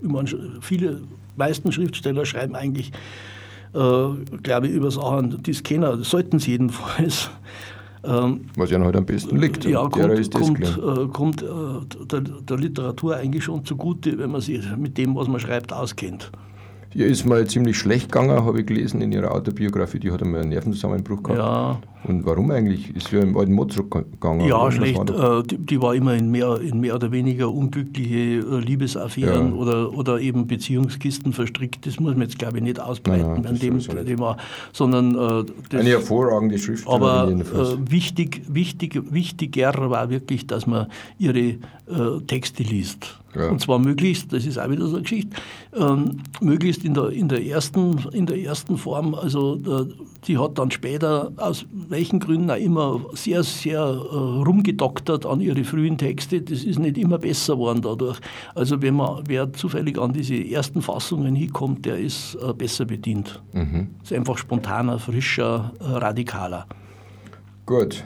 [0.00, 0.28] ich meine,
[0.62, 1.02] viele,
[1.36, 2.90] meisten Schriftsteller schreiben eigentlich,
[3.74, 7.28] äh, glaube ich, über Sachen, die es kennen, das sollten sie jedenfalls.
[8.02, 9.64] Ähm, was ihnen halt am besten liegt.
[9.64, 14.64] ja, kommt, kommt, äh, kommt äh, der, der Literatur eigentlich schon zugute, wenn man sich
[14.76, 16.30] mit dem, was man schreibt, auskennt.
[16.94, 20.00] Ihr ist mal ziemlich schlecht gegangen, habe ich gelesen in ihrer Autobiografie.
[20.00, 21.38] Die hat einmal einen Nervenzusammenbruch gehabt.
[21.38, 22.94] Ja, Und warum eigentlich?
[22.96, 24.46] Ist sie im alten Mozart gegangen?
[24.48, 25.10] Ja, schlecht.
[25.10, 29.54] Äh, die, die war immer in mehr, in mehr oder weniger unglückliche äh, Liebesaffären Ja.
[29.54, 31.86] oder, oder eben Beziehungskisten verstrickt.
[31.86, 33.90] Das muss man jetzt, glaube ich, nicht ausbreiten Nein, nein, an dem nicht.
[34.06, 34.36] Thema,
[34.72, 40.86] sondern äh, das, Eine hervorragende Schriftstellerin aber äh, wichtig, wichtig, wichtiger war wirklich, dass man
[41.18, 41.56] ihre äh,
[42.26, 43.20] Texte liest.
[43.34, 43.48] Ja.
[43.48, 45.36] Und zwar möglichst, das ist auch wieder so eine Geschichte,
[45.76, 49.14] ähm, möglichst in der, in, der ersten, in der ersten Form.
[49.14, 49.92] Also äh,
[50.24, 55.64] sie hat dann später aus welchen Gründen auch immer, sehr, sehr äh, rumgedoktert an ihre
[55.64, 56.40] frühen Texte.
[56.40, 58.18] Das ist nicht immer besser geworden dadurch.
[58.54, 63.42] Also wenn man, wer zufällig an diese ersten Fassungen hinkommt, der ist äh, besser bedient.
[63.52, 63.88] Mhm.
[64.02, 66.66] Ist einfach spontaner, frischer, äh, radikaler.
[67.66, 68.04] Gut.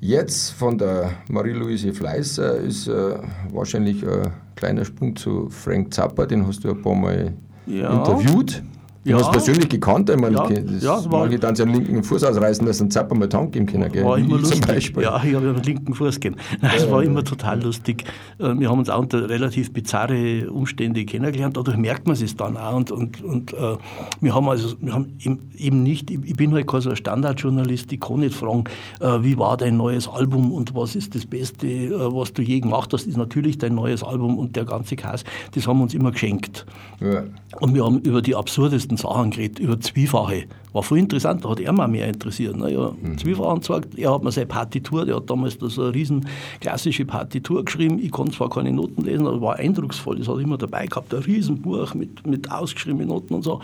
[0.00, 3.16] Jetzt von der Marie-Louise Fleißer ist äh,
[3.52, 7.32] wahrscheinlich ein kleiner Sprung zu Frank Zappa, den hast du ein paar Mal
[7.66, 7.90] ja.
[7.90, 8.62] interviewt.
[9.04, 9.18] Du ja.
[9.18, 12.64] hast persönlich gekannt, ich meine, ja, das ja, war, manche dann seinen linken Fuß ausreißen,
[12.64, 13.92] dass einen Zapper mal Tank geben können.
[13.92, 14.02] Gell?
[14.02, 14.62] War immer lustig.
[14.62, 15.02] Zum Beispiel.
[15.02, 16.36] Ja, ich habe einen linken Fuß gegeben.
[16.62, 18.04] Das war immer total lustig.
[18.38, 21.56] Äh, wir haben uns auch unter relativ bizarre Umstände kennengelernt.
[21.56, 22.74] Dadurch merkt man es dann auch.
[22.74, 23.76] Und, und, und äh,
[24.20, 25.18] wir haben also, wir haben
[25.56, 28.64] eben nicht, ich bin halt kein so ein Standardjournalist, ich kann nicht fragen,
[29.00, 32.60] äh, wie war dein neues Album und was ist das Beste, äh, was du je
[32.60, 35.24] gemacht hast, ist natürlich dein neues Album und der ganze Kass.
[35.54, 36.64] Das haben wir uns immer geschenkt.
[37.00, 37.24] Ja.
[37.60, 40.44] Und wir haben über die absurdesten verrückten Sachen geredet, über Zwiefache.
[40.72, 42.56] War voll interessant, da hat er mal mehr interessiert.
[42.56, 42.72] Ne?
[42.72, 43.16] Ja, mhm.
[43.18, 46.26] Zwiefachen gesagt, er hat mir seine Partitur, der hat damals so eine riesen
[46.60, 48.00] klassische Partitur geschrieben.
[48.02, 50.18] Ich konnte zwar keine Noten lesen, aber war eindrucksvoll.
[50.18, 53.60] Das hat er immer dabei gehabt, ein Riesenbuch mit, mit ausgeschriebenen Noten und so.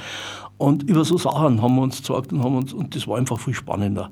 [0.56, 3.40] Und über so Sachen haben wir uns gesagt und, haben uns, und das war einfach
[3.40, 4.10] viel spannender.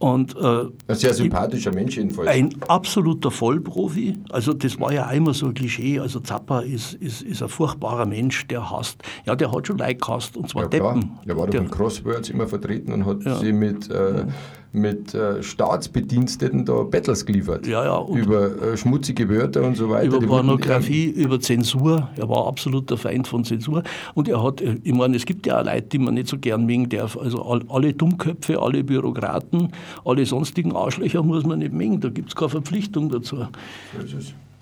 [0.00, 2.26] Und, äh, ein sehr sympathischer Mensch jedenfalls.
[2.26, 4.14] Ein absoluter Vollprofi.
[4.30, 6.00] Also das war ja einmal so ein Klischee.
[6.00, 9.02] Also Zappa ist, ist, ist ein furchtbarer Mensch, der hasst.
[9.26, 11.18] Ja, der hat schon Leid gehasst, und zwar ja, Deppen.
[11.26, 13.36] Der war doch in Crosswords immer vertreten und hat ja.
[13.36, 13.90] sie mit...
[13.90, 14.24] Äh,
[14.72, 17.66] mit äh, Staatsbediensteten da Battles geliefert.
[17.66, 18.06] Ja, ja.
[18.06, 20.16] über äh, schmutzige Wörter und so weiter.
[20.16, 22.08] Über Pornografie, über Zensur.
[22.16, 23.82] Er war absoluter Feind von Zensur.
[24.14, 26.38] Und er hat, äh, ich meine, es gibt ja auch Leute, die man nicht so
[26.38, 27.16] gern mengen darf.
[27.16, 29.72] Also all, alle Dummköpfe, alle Bürokraten,
[30.04, 32.00] alle sonstigen Arschlöcher muss man nicht mengen.
[32.00, 33.38] Da gibt es keine Verpflichtung dazu.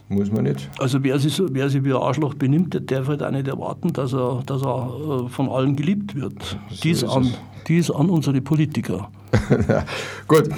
[0.08, 0.70] Muss man nicht.
[0.78, 3.92] Also wer sich, wer sich wie ein Arschloch benimmt, der darf halt auch nicht erwarten,
[3.92, 6.58] dass er, dass er äh, von allen geliebt wird.
[6.70, 7.34] So dies, an,
[7.66, 9.10] dies an unsere Politiker.
[10.28, 10.48] Gut,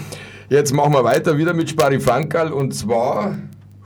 [0.48, 3.36] jetzt machen wir weiter wieder mit Sparifankal und zwar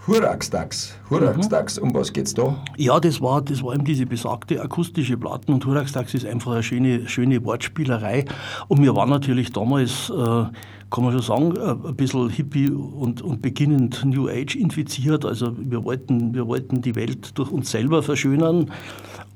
[0.07, 0.95] Huraxtax.
[1.09, 1.89] Huraxtax, mhm.
[1.89, 2.63] um was geht's da?
[2.77, 6.63] Ja, das war, das war eben diese besagte akustische Platten und Huraxtax ist einfach eine
[6.63, 8.27] schöne, schöne Wortspielerei.
[8.69, 13.23] Und wir waren natürlich damals, äh, kann man schon sagen, äh, ein bisschen hippie und,
[13.23, 15.25] und beginnend New Age infiziert.
[15.25, 18.71] Also wir wollten, wir wollten die Welt durch uns selber verschönern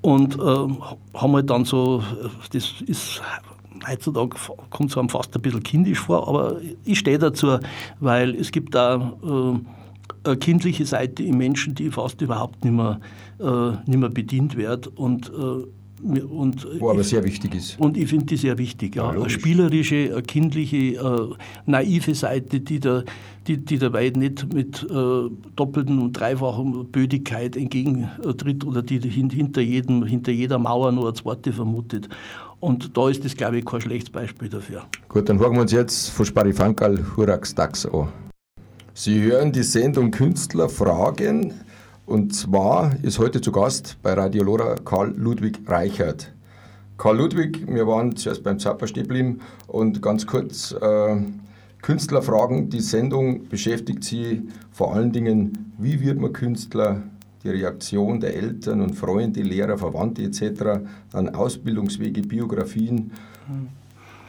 [0.02, 2.02] und äh, haben halt dann so,
[2.52, 3.22] das ist
[3.86, 4.36] heutzutage
[4.70, 7.58] kommt es einem fast ein bisschen kindisch vor, aber ich stehe dazu,
[8.00, 9.58] weil es gibt da äh,
[10.24, 13.00] eine kindliche Seite im Menschen, die fast überhaupt nicht mehr,
[13.40, 14.86] äh, nicht mehr bedient wird.
[14.86, 15.64] Und, äh,
[16.00, 17.78] und Wo aber ich, sehr wichtig ist.
[17.80, 18.96] Und ich finde die sehr wichtig.
[18.96, 19.12] Ja.
[19.12, 21.34] ja eine spielerische, eine kindliche, äh,
[21.66, 23.04] naive Seite, die, der,
[23.46, 30.04] die, die dabei nicht mit äh, doppelten und dreifachen Bödigkeit entgegentritt oder die hinter, jedem,
[30.04, 32.08] hinter jeder Mauer nur eine zweite vermutet.
[32.60, 34.84] Und da ist das, glaube ich, kein schlechtes Beispiel dafür.
[35.08, 38.08] Gut, dann hören wir uns jetzt von Sparifankal Hurax Dax an.
[38.94, 41.54] Sie hören die Sendung Künstler fragen.
[42.06, 46.32] Und zwar ist heute zu Gast bei Radio Lora Karl Ludwig Reichert.
[46.96, 51.16] Karl Ludwig, wir waren zuerst beim Zapper stehen und ganz kurz, äh,
[51.82, 57.02] Künstler fragen, die Sendung beschäftigt Sie vor allen Dingen, wie wird man Künstler,
[57.44, 60.80] die Reaktion der Eltern und Freunde, Lehrer, Verwandte etc.,
[61.12, 63.12] dann Ausbildungswege, Biografien.
[63.48, 63.68] Mhm.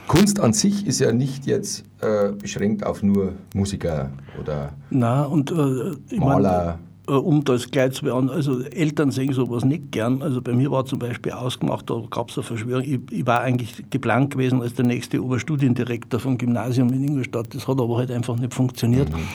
[0.08, 4.10] Kunst an sich ist ja nicht jetzt äh, beschränkt auf nur Musiker
[4.42, 6.80] oder Na, und, äh, Maler.
[7.08, 10.24] Mein, äh, um das gleich zu beantworten, also Eltern sehen sowas nicht gern.
[10.24, 12.84] Also bei mir war zum Beispiel ausgemacht, da gab es eine Verschwörung.
[12.84, 17.54] Ich, ich, war eigentlich geplant gewesen als der nächste Oberstudiendirektor vom Gymnasium in Ingolstadt.
[17.54, 19.12] Das hat aber halt einfach nicht funktioniert.
[19.12, 19.28] Mhm.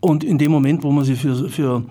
[0.00, 1.84] Und in dem Moment, wo man sich für, für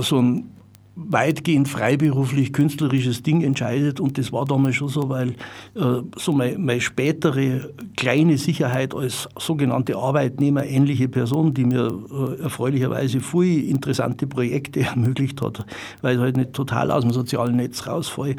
[0.00, 0.56] so ein
[0.96, 4.00] weitgehend freiberuflich künstlerisches Ding entscheidet.
[4.00, 5.30] Und das war damals schon so, weil
[5.74, 13.20] äh, so meine, meine spätere kleine Sicherheit als sogenannte Arbeitnehmer-ähnliche Person, die mir äh, erfreulicherweise
[13.20, 15.66] viele interessante Projekte ermöglicht hat,
[16.00, 18.30] weil ich halt nicht total aus dem sozialen Netz rausfall,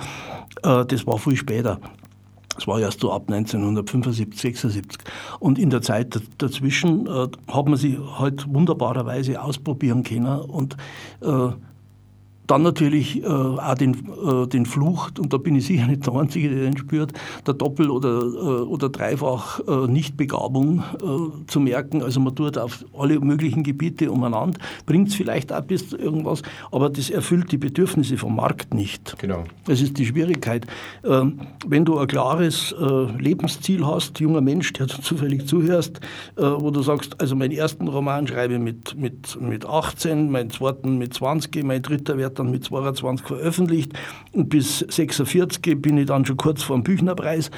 [0.63, 1.79] äh, das war viel später.
[2.57, 5.01] Das war erst so ab 1975, 76.
[5.39, 10.75] Und in der Zeit dazwischen äh, hat man sie halt wunderbarerweise ausprobieren können und
[11.21, 11.49] äh,
[12.47, 16.13] dann natürlich äh, auch den, äh, den Fluch, und da bin ich sicher nicht der
[16.13, 17.11] Einzige, der den spürt,
[17.45, 22.01] der Doppel- oder, äh, oder Dreifach äh, Nichtbegabung äh, zu merken.
[22.01, 26.89] Also man tut auf alle möglichen Gebiete umeinander, bringt es vielleicht auch bis irgendwas, aber
[26.89, 29.17] das erfüllt die Bedürfnisse vom Markt nicht.
[29.19, 29.43] Genau.
[29.65, 30.65] Das ist die Schwierigkeit.
[31.03, 35.99] Ähm, wenn du ein klares äh, Lebensziel hast, junger Mensch, der du zufällig zuhörst,
[36.35, 40.97] wo du sagst, also meinen ersten Roman schreibe ich mit, mit, mit 18, meinen zweiten
[40.97, 43.93] mit 20, mein dritter wird dann mit 22 veröffentlicht
[44.33, 47.49] und bis 46 bin ich dann schon kurz vor dem Büchnerpreis.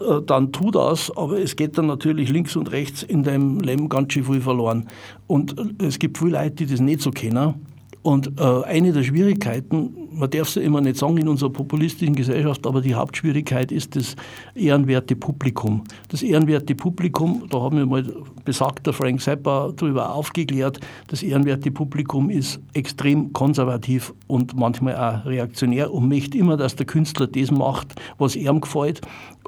[0.00, 3.88] äh, dann tu das, aber es geht dann natürlich links und rechts in deinem Leben
[3.88, 4.88] ganz schön viel verloren.
[5.26, 7.66] Und äh, es gibt viele Leute, die das nicht so kennen.
[8.02, 12.14] Und äh, eine der Schwierigkeiten, man darf es ja immer nicht sagen in unserer populistischen
[12.14, 14.16] Gesellschaft, aber die Hauptschwierigkeit ist das
[14.54, 15.84] ehrenwerte Publikum.
[16.08, 18.04] Das ehrenwerte Publikum, da haben wir mal
[18.44, 25.92] besagter Frank Zappa darüber aufgeklärt, das ehrenwerte Publikum ist extrem konservativ und manchmal auch reaktionär
[25.92, 29.00] und möchte immer, dass der Künstler das macht, was ihm gefällt.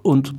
[0.03, 0.35] Und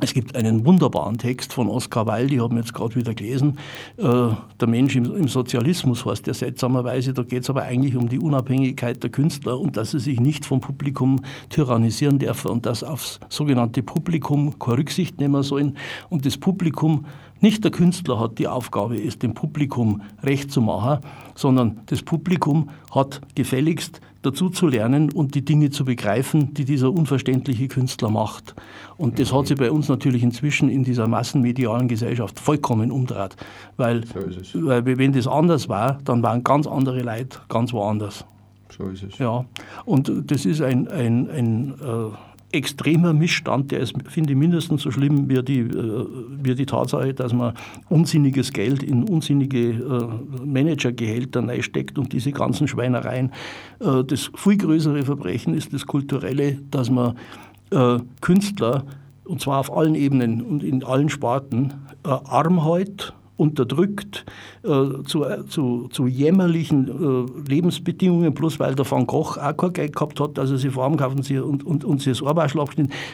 [0.00, 3.58] es gibt einen wunderbaren Text von Oskar Wilde, ich habe ihn jetzt gerade wieder gelesen,
[3.98, 4.28] äh,
[4.60, 8.18] Der Mensch im, im, Sozialismus heißt der seltsamerweise, da geht es aber eigentlich um die
[8.18, 13.20] Unabhängigkeit der Künstler und dass sie sich nicht vom Publikum tyrannisieren dürfen und dass aufs
[13.28, 15.76] sogenannte Publikum keine Rücksicht nehmen sollen.
[16.08, 17.04] Und das Publikum
[17.42, 21.00] nicht der Künstler hat die Aufgabe, es dem Publikum recht zu machen,
[21.34, 26.92] sondern das Publikum hat gefälligst dazu zu lernen und die Dinge zu begreifen, die dieser
[26.92, 28.54] unverständliche Künstler macht.
[28.96, 33.36] Und das hat sich bei uns natürlich inzwischen in dieser massenmedialen Gesellschaft vollkommen umdreht.
[33.76, 34.04] Weil,
[34.42, 38.24] so weil wenn das anders war, dann waren ganz andere Leute ganz woanders.
[38.76, 39.18] So ist es.
[39.18, 39.44] Ja,
[39.84, 44.90] und das ist ein, ein, ein äh, extremer Missstand, der ist, finde ich, mindestens so
[44.90, 46.06] schlimm wie die, äh,
[46.42, 47.54] wie die Tatsache, dass man
[47.88, 53.32] unsinniges Geld in unsinnige äh, Managergehälter steckt und diese ganzen Schweinereien.
[53.80, 57.16] Äh, das viel größere Verbrechen ist das kulturelle, dass man
[58.20, 58.84] Künstler,
[59.24, 64.24] und zwar auf allen Ebenen und in allen Sparten, arm hält unterdrückt,
[64.62, 69.96] äh, zu, zu, zu jämmerlichen äh, Lebensbedingungen, bloß weil der Van Gogh auch kein Geld
[69.96, 72.68] gehabt hat, dass er sich Farben kaufen sie und, und, und sich das Arbeitschlag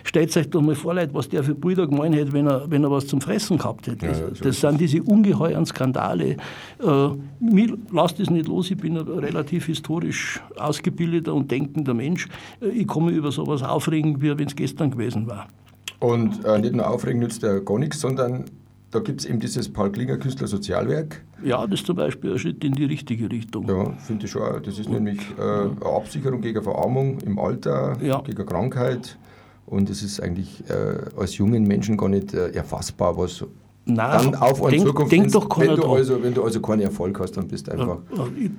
[0.05, 2.85] Stellt euch doch mal vor, Leute, was der für Brüder gemeint hätte, wenn er, wenn
[2.85, 4.07] er was zum Fressen gehabt hätte.
[4.07, 6.37] Ja, das, das sind diese ungeheuren Skandale.
[6.81, 7.09] Äh,
[7.41, 12.29] mir lasst es nicht los, ich bin ein relativ historisch ausgebildeter und denkender Mensch.
[12.61, 15.49] Äh, ich komme über sowas aufregen, wie wenn es gestern gewesen war.
[16.01, 18.45] Und äh, nicht nur aufregen nützt ja gar nichts, sondern
[18.91, 21.23] da gibt es eben dieses Paul Klinger Künstler Sozialwerk.
[21.45, 23.69] Ja, das ist zum Beispiel ein Schritt in die richtige Richtung.
[23.69, 24.63] Ja, finde ich schon.
[24.63, 28.21] Das ist nämlich äh, eine Absicherung gegen Verarmung im Alter, ja.
[28.23, 29.19] gegen Krankheit.
[29.67, 33.45] Und es ist eigentlich äh, als jungen Menschen gar nicht äh, erfassbar, was
[33.91, 36.83] Nein, dann auf und denk, Zukunft, denk doch wenn, du also, wenn du also keinen
[36.83, 37.99] Erfolg hast, dann bist du einfach.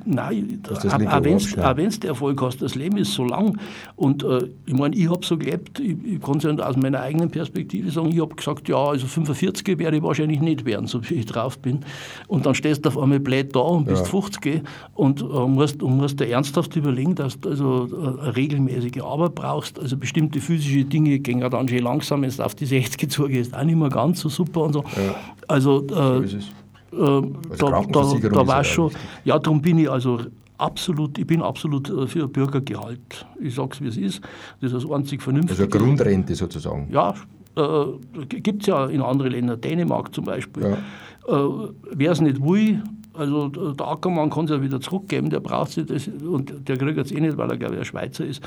[0.06, 0.84] Nein, auch
[1.76, 3.60] wenn du Erfolg hast, das Leben ist so lang.
[3.96, 7.02] Und äh, ich meine, ich habe so gelebt, ich, ich kann es ja aus meiner
[7.02, 11.08] eigenen Perspektive sagen, ich habe gesagt, ja, also 45 werde ich wahrscheinlich nicht werden, so
[11.08, 11.82] wie ich drauf bin.
[12.28, 14.10] Und dann stehst du auf einmal blöd da und bist ja.
[14.10, 14.63] 50
[14.96, 19.36] und äh, musst, und musst dir ernsthaft überlegen, dass du also äh, eine regelmäßige Arbeit
[19.36, 19.80] brauchst.
[19.80, 23.54] Also bestimmte physische Dinge gehen ja dann schon langsam, wenn du auf die 60 zugehst,
[23.54, 24.84] auch nicht mehr ganz so super und so.
[24.96, 25.19] Ja.
[25.48, 26.38] Also, äh, so
[26.92, 28.92] äh, also da, da, da war schon,
[29.24, 30.20] ja, darum bin ich also
[30.58, 33.26] absolut, ich bin absolut äh, für Bürgergehalt.
[33.40, 34.22] Ich sage es, wie es ist.
[34.62, 35.64] Das ist das einzig Vernünftige.
[35.64, 36.90] Also Grundrente sozusagen.
[36.92, 37.14] Ja,
[37.56, 40.64] äh, gibt es ja in anderen Ländern, Dänemark zum Beispiel.
[41.28, 41.46] Ja.
[41.46, 45.72] Äh, Wer es nicht will, also der Ackermann kann es ja wieder zurückgeben, der braucht
[45.72, 48.42] sie das und der kriegt es eh nicht, weil er, glaube ich, ein Schweizer ist.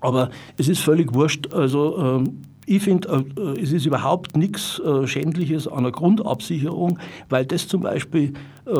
[0.00, 1.52] Aber es ist völlig wurscht.
[1.54, 6.98] Also ähm, ich finde, äh, es ist überhaupt nichts äh, Schändliches an einer Grundabsicherung,
[7.28, 8.34] weil das zum Beispiel
[8.66, 8.72] äh,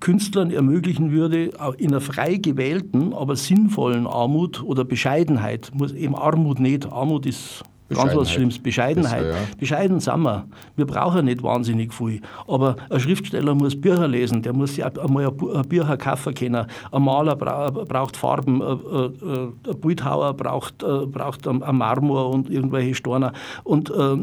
[0.00, 6.58] Künstlern ermöglichen würde, in einer frei gewählten, aber sinnvollen Armut oder Bescheidenheit, muss eben Armut
[6.58, 8.58] nicht, Armut ist Ganz was Schlimmes.
[8.58, 9.22] Bescheidenheit.
[9.22, 9.46] Besser, ja.
[9.58, 10.46] Bescheiden sind wir.
[10.76, 12.20] Wir brauchen nicht wahnsinnig viel.
[12.46, 16.66] Aber ein Schriftsteller muss Bücher lesen, der muss sich einmal ein Bücher kaufen können.
[16.92, 23.32] Ein Maler braucht Farben, ein Bildhauer braucht, äh, braucht ein Marmor und irgendwelche Steine.
[23.64, 24.16] Und äh,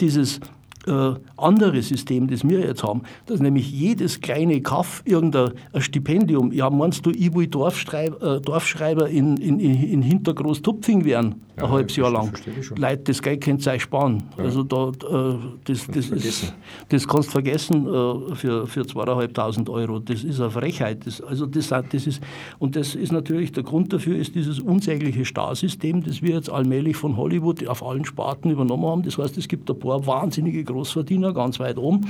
[0.00, 0.40] dieses
[0.86, 6.70] äh, andere System, das wir jetzt haben, dass nämlich jedes kleine Kaff irgendein Stipendium, ja,
[6.70, 11.96] meinst du, ich will Dorfschreiber, äh, Dorfschreiber in, in, in Hintergroß-Tupfing werden, ja, ein halbes
[11.96, 12.32] Jahr lang.
[12.76, 14.22] Leute, das Geld könnt ihr euch sparen.
[14.36, 14.44] Ja.
[14.44, 16.54] Also da, äh, das, das, ist,
[16.88, 19.98] das kannst du vergessen äh, für, für 2.500 Euro.
[19.98, 21.06] Das ist eine Frechheit.
[21.06, 22.22] Das, also das, das ist,
[22.58, 26.96] und das ist natürlich, der Grund dafür ist dieses unsägliche Starsystem, das wir jetzt allmählich
[26.96, 29.02] von Hollywood auf allen Sparten übernommen haben.
[29.02, 32.08] Das heißt, es gibt ein paar wahnsinnige Großverdiener ganz weit oben.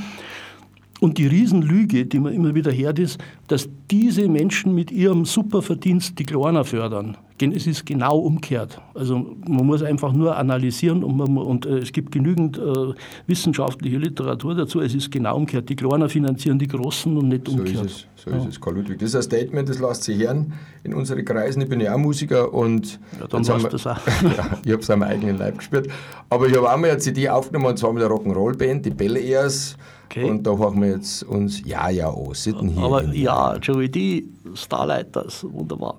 [1.00, 6.18] Und die Riesenlüge, die man immer wieder hört, ist, dass diese Menschen mit ihrem Superverdienst
[6.18, 7.16] die Kleiner fördern.
[7.50, 8.80] Es ist genau umgekehrt.
[8.94, 12.94] Also man muss einfach nur analysieren und, man, und äh, es gibt genügend äh,
[13.26, 14.80] wissenschaftliche Literatur dazu.
[14.80, 15.68] Es ist genau umgekehrt.
[15.68, 17.78] Die Kleiner finanzieren die Großen und nicht umgekehrt.
[17.78, 18.36] So ist es, so ja.
[18.36, 18.98] ist es Karl Ludwig.
[19.00, 20.52] Das ist ein Statement, das lässt sich hören
[20.84, 21.62] in unseren Kreisen.
[21.62, 23.98] Ich bin ja auch Musiker und ja, dann hast du das auch.
[24.22, 25.88] ja, ich habe es am eigenen Leib gespürt.
[26.30, 29.18] Aber ich habe auch mal eine CD aufgenommen und zwar mit der Rock'n'Roll-Band, die Belle
[29.18, 29.76] Airs.
[30.06, 30.28] Okay.
[30.28, 32.34] Und da machen wir jetzt uns Ja, ja an.
[32.34, 32.82] Sitten hier.
[32.82, 34.24] Aber ja, Joey D,
[34.54, 35.98] Starlighters, wunderbar.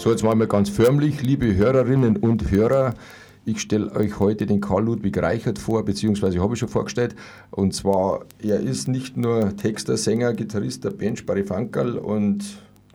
[0.00, 2.94] So, jetzt mal ganz förmlich, liebe Hörerinnen und Hörer.
[3.44, 7.14] Ich stelle euch heute den Karl Ludwig Reichert vor, beziehungsweise habe ich schon vorgestellt.
[7.50, 12.42] Und zwar, er ist nicht nur Texter, Sänger, Gitarrist der Band Sparifankerl und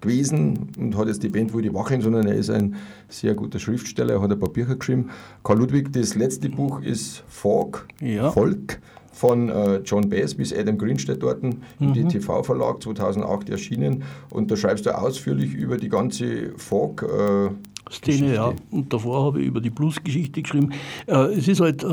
[0.01, 2.73] gewesen und hat jetzt die Band Wilde Wacheln, sondern er ist ein
[3.07, 5.11] sehr guter Schriftsteller, er hat ein paar Bücher geschrieben.
[5.43, 8.31] Karl Ludwig, das letzte Buch ist Folk, Ja.
[8.31, 8.79] Volk
[9.15, 11.93] von äh, John Bass bis Adam Green steht dort im Mhm.
[11.93, 17.49] DTV-Verlag 2008 erschienen und da schreibst du ausführlich über die ganze Folk äh,
[17.91, 18.51] Szene, ja.
[18.71, 20.71] Und davor habe ich über die Blues-Geschichte geschrieben.
[21.05, 21.87] Äh, es ist halt, äh,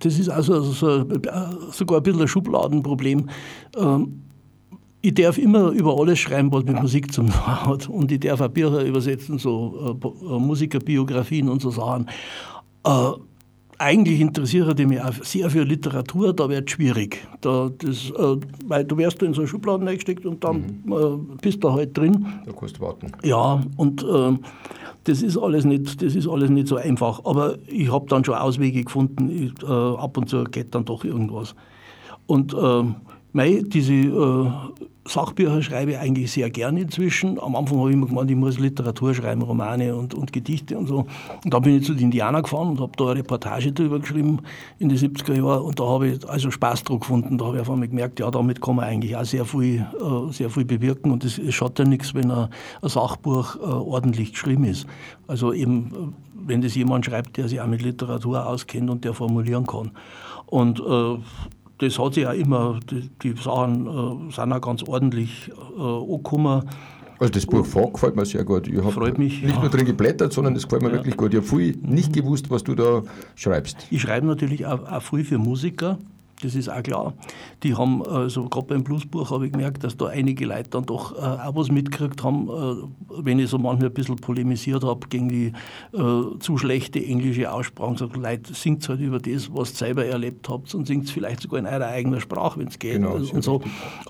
[0.00, 1.04] das ist also, so, äh,
[1.70, 3.28] sogar ein bisschen ein Schubladenproblem.
[3.76, 4.22] Ähm,
[5.00, 7.88] ich darf immer über alles schreiben, was mit Musik zu tun hat.
[7.88, 12.08] Und ich darf auch Bücher übersetzen, so äh, Musikerbiografien und so Sachen.
[12.84, 13.10] Äh,
[13.82, 17.26] eigentlich interessiere ich mich auch sehr für Literatur, da wird es schwierig.
[17.40, 21.36] Da, das, äh, weil du wirst da in so eine Schublade reingesteckt und dann äh,
[21.42, 22.26] bist du halt drin.
[22.46, 23.12] da kannst du warten.
[23.24, 24.40] Ja, und ähm,
[25.04, 27.24] das ist alles nicht, das ist alles nicht so einfach.
[27.24, 29.28] Aber ich habe dann schon Auswege gefunden.
[29.30, 31.54] Ich, äh, ab und zu geht dann doch irgendwas.
[32.26, 32.94] Und ähm,
[33.32, 34.50] mei, diese äh,
[35.04, 37.40] Sachbücher schreibe ich eigentlich sehr gern inzwischen.
[37.40, 40.86] Am Anfang habe ich immer gemeint, ich muss Literatur schreiben, Romane und, und Gedichte und
[40.86, 41.06] so.
[41.44, 44.38] Und dann bin ich zu den Indianern gefahren und habe da eine Reportage drüber geschrieben
[44.78, 45.62] in den 70er Jahren.
[45.62, 47.36] Und da habe ich also Spaß dran gefunden.
[47.36, 50.32] Da habe ich auf einmal gemerkt, ja, damit kann man eigentlich auch sehr viel, äh,
[50.32, 51.10] sehr viel bewirken.
[51.10, 52.48] Und es schadet ja nichts, wenn ein,
[52.80, 54.86] ein Sachbuch äh, ordentlich geschrieben ist.
[55.26, 59.66] Also eben, wenn das jemand schreibt, der sich auch mit Literatur auskennt und der formulieren
[59.66, 59.90] kann.
[60.46, 61.18] Und äh,
[61.82, 66.62] das hat sich auch immer, die, die Sachen äh, sind auch ganz ordentlich äh, angekommen.
[67.18, 68.68] Also das Buch Folk gefällt mir sehr gut.
[68.68, 69.58] Ich habe nicht ja.
[69.60, 70.94] nur drin geblättert, sondern das gefällt mir Ja.
[70.94, 71.32] wirklich gut.
[71.34, 73.02] Ich habe viel nicht gewusst, was du da
[73.34, 73.86] schreibst.
[73.90, 75.98] Ich schreibe natürlich auch, auch viel für Musiker,
[76.42, 77.14] das ist auch klar.
[77.62, 81.16] Die haben, also gerade beim Bluesbuch habe ich gemerkt, dass da einige Leute dann doch
[81.16, 85.28] äh, auch was mitgekriegt haben, äh, wenn ich so manchmal ein bisschen polemisiert habe gegen
[85.28, 85.52] die
[85.92, 87.98] äh, zu schlechte englische Aussprache.
[87.98, 91.60] Sagt, Leute, singt halt über das, was ihr selber erlebt habt und singt vielleicht sogar
[91.60, 92.94] in eurer eigenen Sprache, wenn es geht.
[92.94, 93.62] Genau, und so.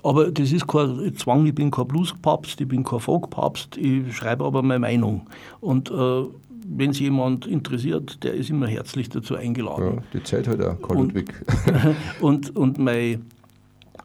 [0.03, 4.43] Aber das ist kein Zwang, ich bin kein Bluespapst, ich bin kein Folkpapst, ich schreibe
[4.45, 5.27] aber meine Meinung.
[5.61, 6.23] Und äh,
[6.67, 9.95] wenn es jemand interessiert, der ist immer herzlich dazu eingeladen.
[9.97, 11.33] Ja, die Zeit hat auch Karl Und- Ludwig.
[12.21, 13.25] und, und mein,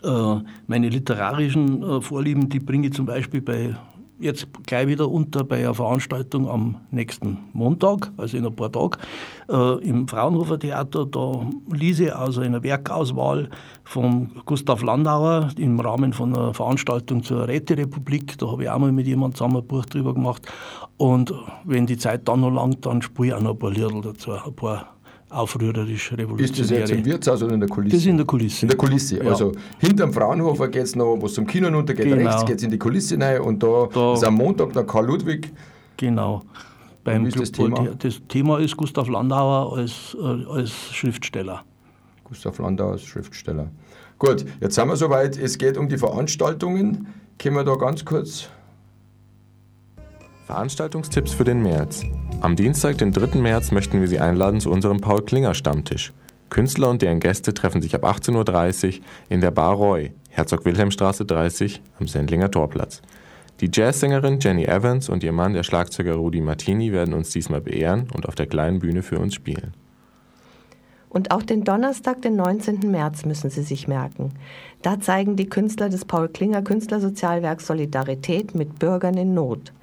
[0.03, 0.37] äh,
[0.67, 3.77] meine literarischen äh, Vorlieben, die bringe ich zum Beispiel bei,
[4.19, 8.99] jetzt gleich wieder unter bei einer Veranstaltung am nächsten Montag, also in ein paar Tagen,
[9.49, 11.07] äh, im Fraunhofer Theater.
[11.07, 13.49] Da lese ich also einer Werkauswahl
[13.85, 18.39] von Gustav Landauer im Rahmen von einer Veranstaltung zur Räterepublik.
[18.39, 20.43] Da habe ich auch mal mit jemandem zusammen ein Buch drüber gemacht.
[20.97, 21.33] Und
[21.65, 24.33] wenn die Zeit dann noch langt, dann spiele ich auch noch ein paar Lieder dazu,
[24.33, 24.98] ein paar
[25.31, 26.81] aufrührerisch Ist das revolutionäre.
[26.81, 27.97] jetzt im Wirtshaus oder in der Kulisse?
[27.97, 28.63] Das ist in der Kulisse.
[28.63, 29.17] In der Kulisse.
[29.23, 29.31] Ja.
[29.31, 32.31] Also hinterm Fraunhofer geht es noch, was zum Kino runtergeht, Genau.
[32.31, 35.07] rechts geht es in die Kulisse rein und da, Da- ist am Montag der Karl
[35.07, 35.53] Ludwig.
[35.97, 36.43] Genau.
[37.05, 37.89] Beim ist das Club Thema?
[37.99, 41.63] Das Thema ist Gustav Landauer als, äh, als Schriftsteller.
[42.25, 43.69] Gustav Landau als Schriftsteller.
[44.19, 45.39] Gut, jetzt sind wir soweit.
[45.39, 47.07] Es geht um die Veranstaltungen.
[47.39, 48.49] Können wir da ganz kurz.
[50.49, 52.05] Veranstaltungstipps für den März.
[52.41, 53.39] Am Dienstag, den 3.
[53.39, 56.15] März, möchten wir Sie einladen zu unserem Paul Klinger Stammtisch.
[56.49, 61.27] Künstler und deren Gäste treffen sich ab 18.30 Uhr in der Bar Roy, Herzog Wilhelmstraße
[61.27, 63.03] 30 am Sendlinger Torplatz.
[63.61, 68.09] Die Jazzsängerin Jenny Evans und ihr Mann, der Schlagzeuger Rudi Martini, werden uns diesmal beehren
[68.15, 69.75] und auf der kleinen Bühne für uns spielen.
[71.11, 72.91] Und auch den Donnerstag, den 19.
[72.91, 74.33] März, müssen Sie sich merken.
[74.81, 79.75] Da zeigen die Künstler des Paul Klinger Künstlersozialwerks Solidarität mit Bürgern in Not.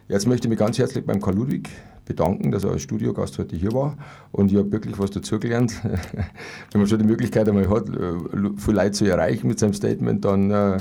[0.08, 1.70] Jetzt möchte ich mich ganz herzlich beim Karl Ludwig
[2.04, 3.96] bedanken, dass er als Studiogast heute hier war
[4.32, 5.72] und ich habe wirklich was dazugelernt.
[6.72, 10.22] Wenn man schon die Möglichkeit einmal hat, äh, viel Leute zu erreichen mit seinem Statement,
[10.22, 10.78] dann äh,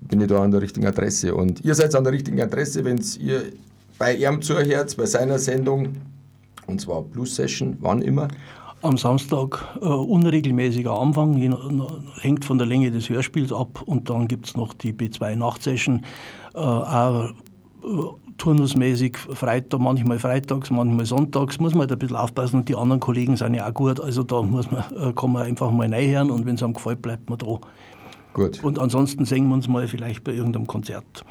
[0.00, 1.36] bin ich da an der richtigen Adresse.
[1.36, 3.52] Und ihr seid an der richtigen Adresse, wenn ihr
[3.98, 5.96] bei ihm zuhört, bei seiner Sendung,
[6.66, 8.28] und zwar Plus Session, wann immer?
[8.82, 11.50] Am Samstag äh, unregelmäßiger Anfang, je,
[12.20, 13.82] hängt von der Länge des Hörspiels ab.
[13.86, 16.04] Und dann gibt es noch die B2 Nachtsession,
[16.54, 17.32] äh, auch äh,
[18.38, 23.00] turnusmäßig Freitag, manchmal freitags, manchmal sonntags, muss man halt ein bisschen aufpassen und die anderen
[23.00, 26.30] Kollegen sind ja auch gut, also da muss man, äh, kann man einfach mal reinhören
[26.30, 27.58] und wenn es einem gefällt, bleibt man da.
[28.34, 28.62] Gut.
[28.62, 31.24] Und ansonsten singen wir uns mal vielleicht bei irgendeinem Konzert.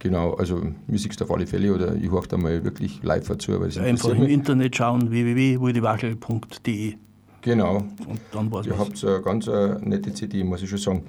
[0.00, 3.52] Genau, also Musik auf alle Fälle oder ich hoffe da mal wirklich live dazu.
[3.52, 6.94] Einfach im Internet schauen, www.wurdewackel.de.
[7.42, 7.76] Genau.
[7.76, 11.02] Und dann war's Ihr habt eine ganz eine äh, nette CD, muss ich schon sagen.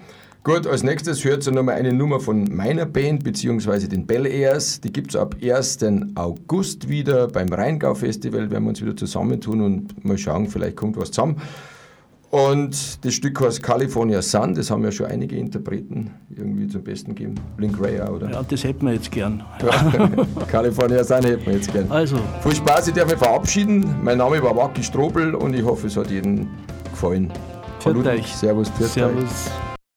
[0.44, 4.82] Gut, als nächstes hört ihr nochmal eine Nummer von meiner Band, beziehungsweise den Bell Airs.
[4.82, 5.86] Die gibt es ab 1.
[6.16, 8.50] August wieder beim Rheingau Festival.
[8.50, 11.39] Werden wir uns wieder zusammentun und mal schauen, vielleicht kommt was zusammen.
[12.32, 17.14] Und das Stück heißt California Sun, das haben ja schon einige Interpreten irgendwie zum Besten
[17.14, 17.36] gegeben.
[17.58, 18.32] Blink Ray oder?
[18.32, 19.44] Ja, das hätten wir jetzt gern.
[20.48, 21.92] California Sun hätten wir jetzt gern.
[21.92, 22.18] Also.
[22.42, 23.96] Viel Spaß, ich darf mich verabschieden.
[24.02, 26.48] Mein Name war Waki Strobel und ich hoffe, es hat Ihnen
[26.90, 27.32] gefallen.
[27.82, 28.34] Für euch.
[28.34, 29.52] Servus, Servus.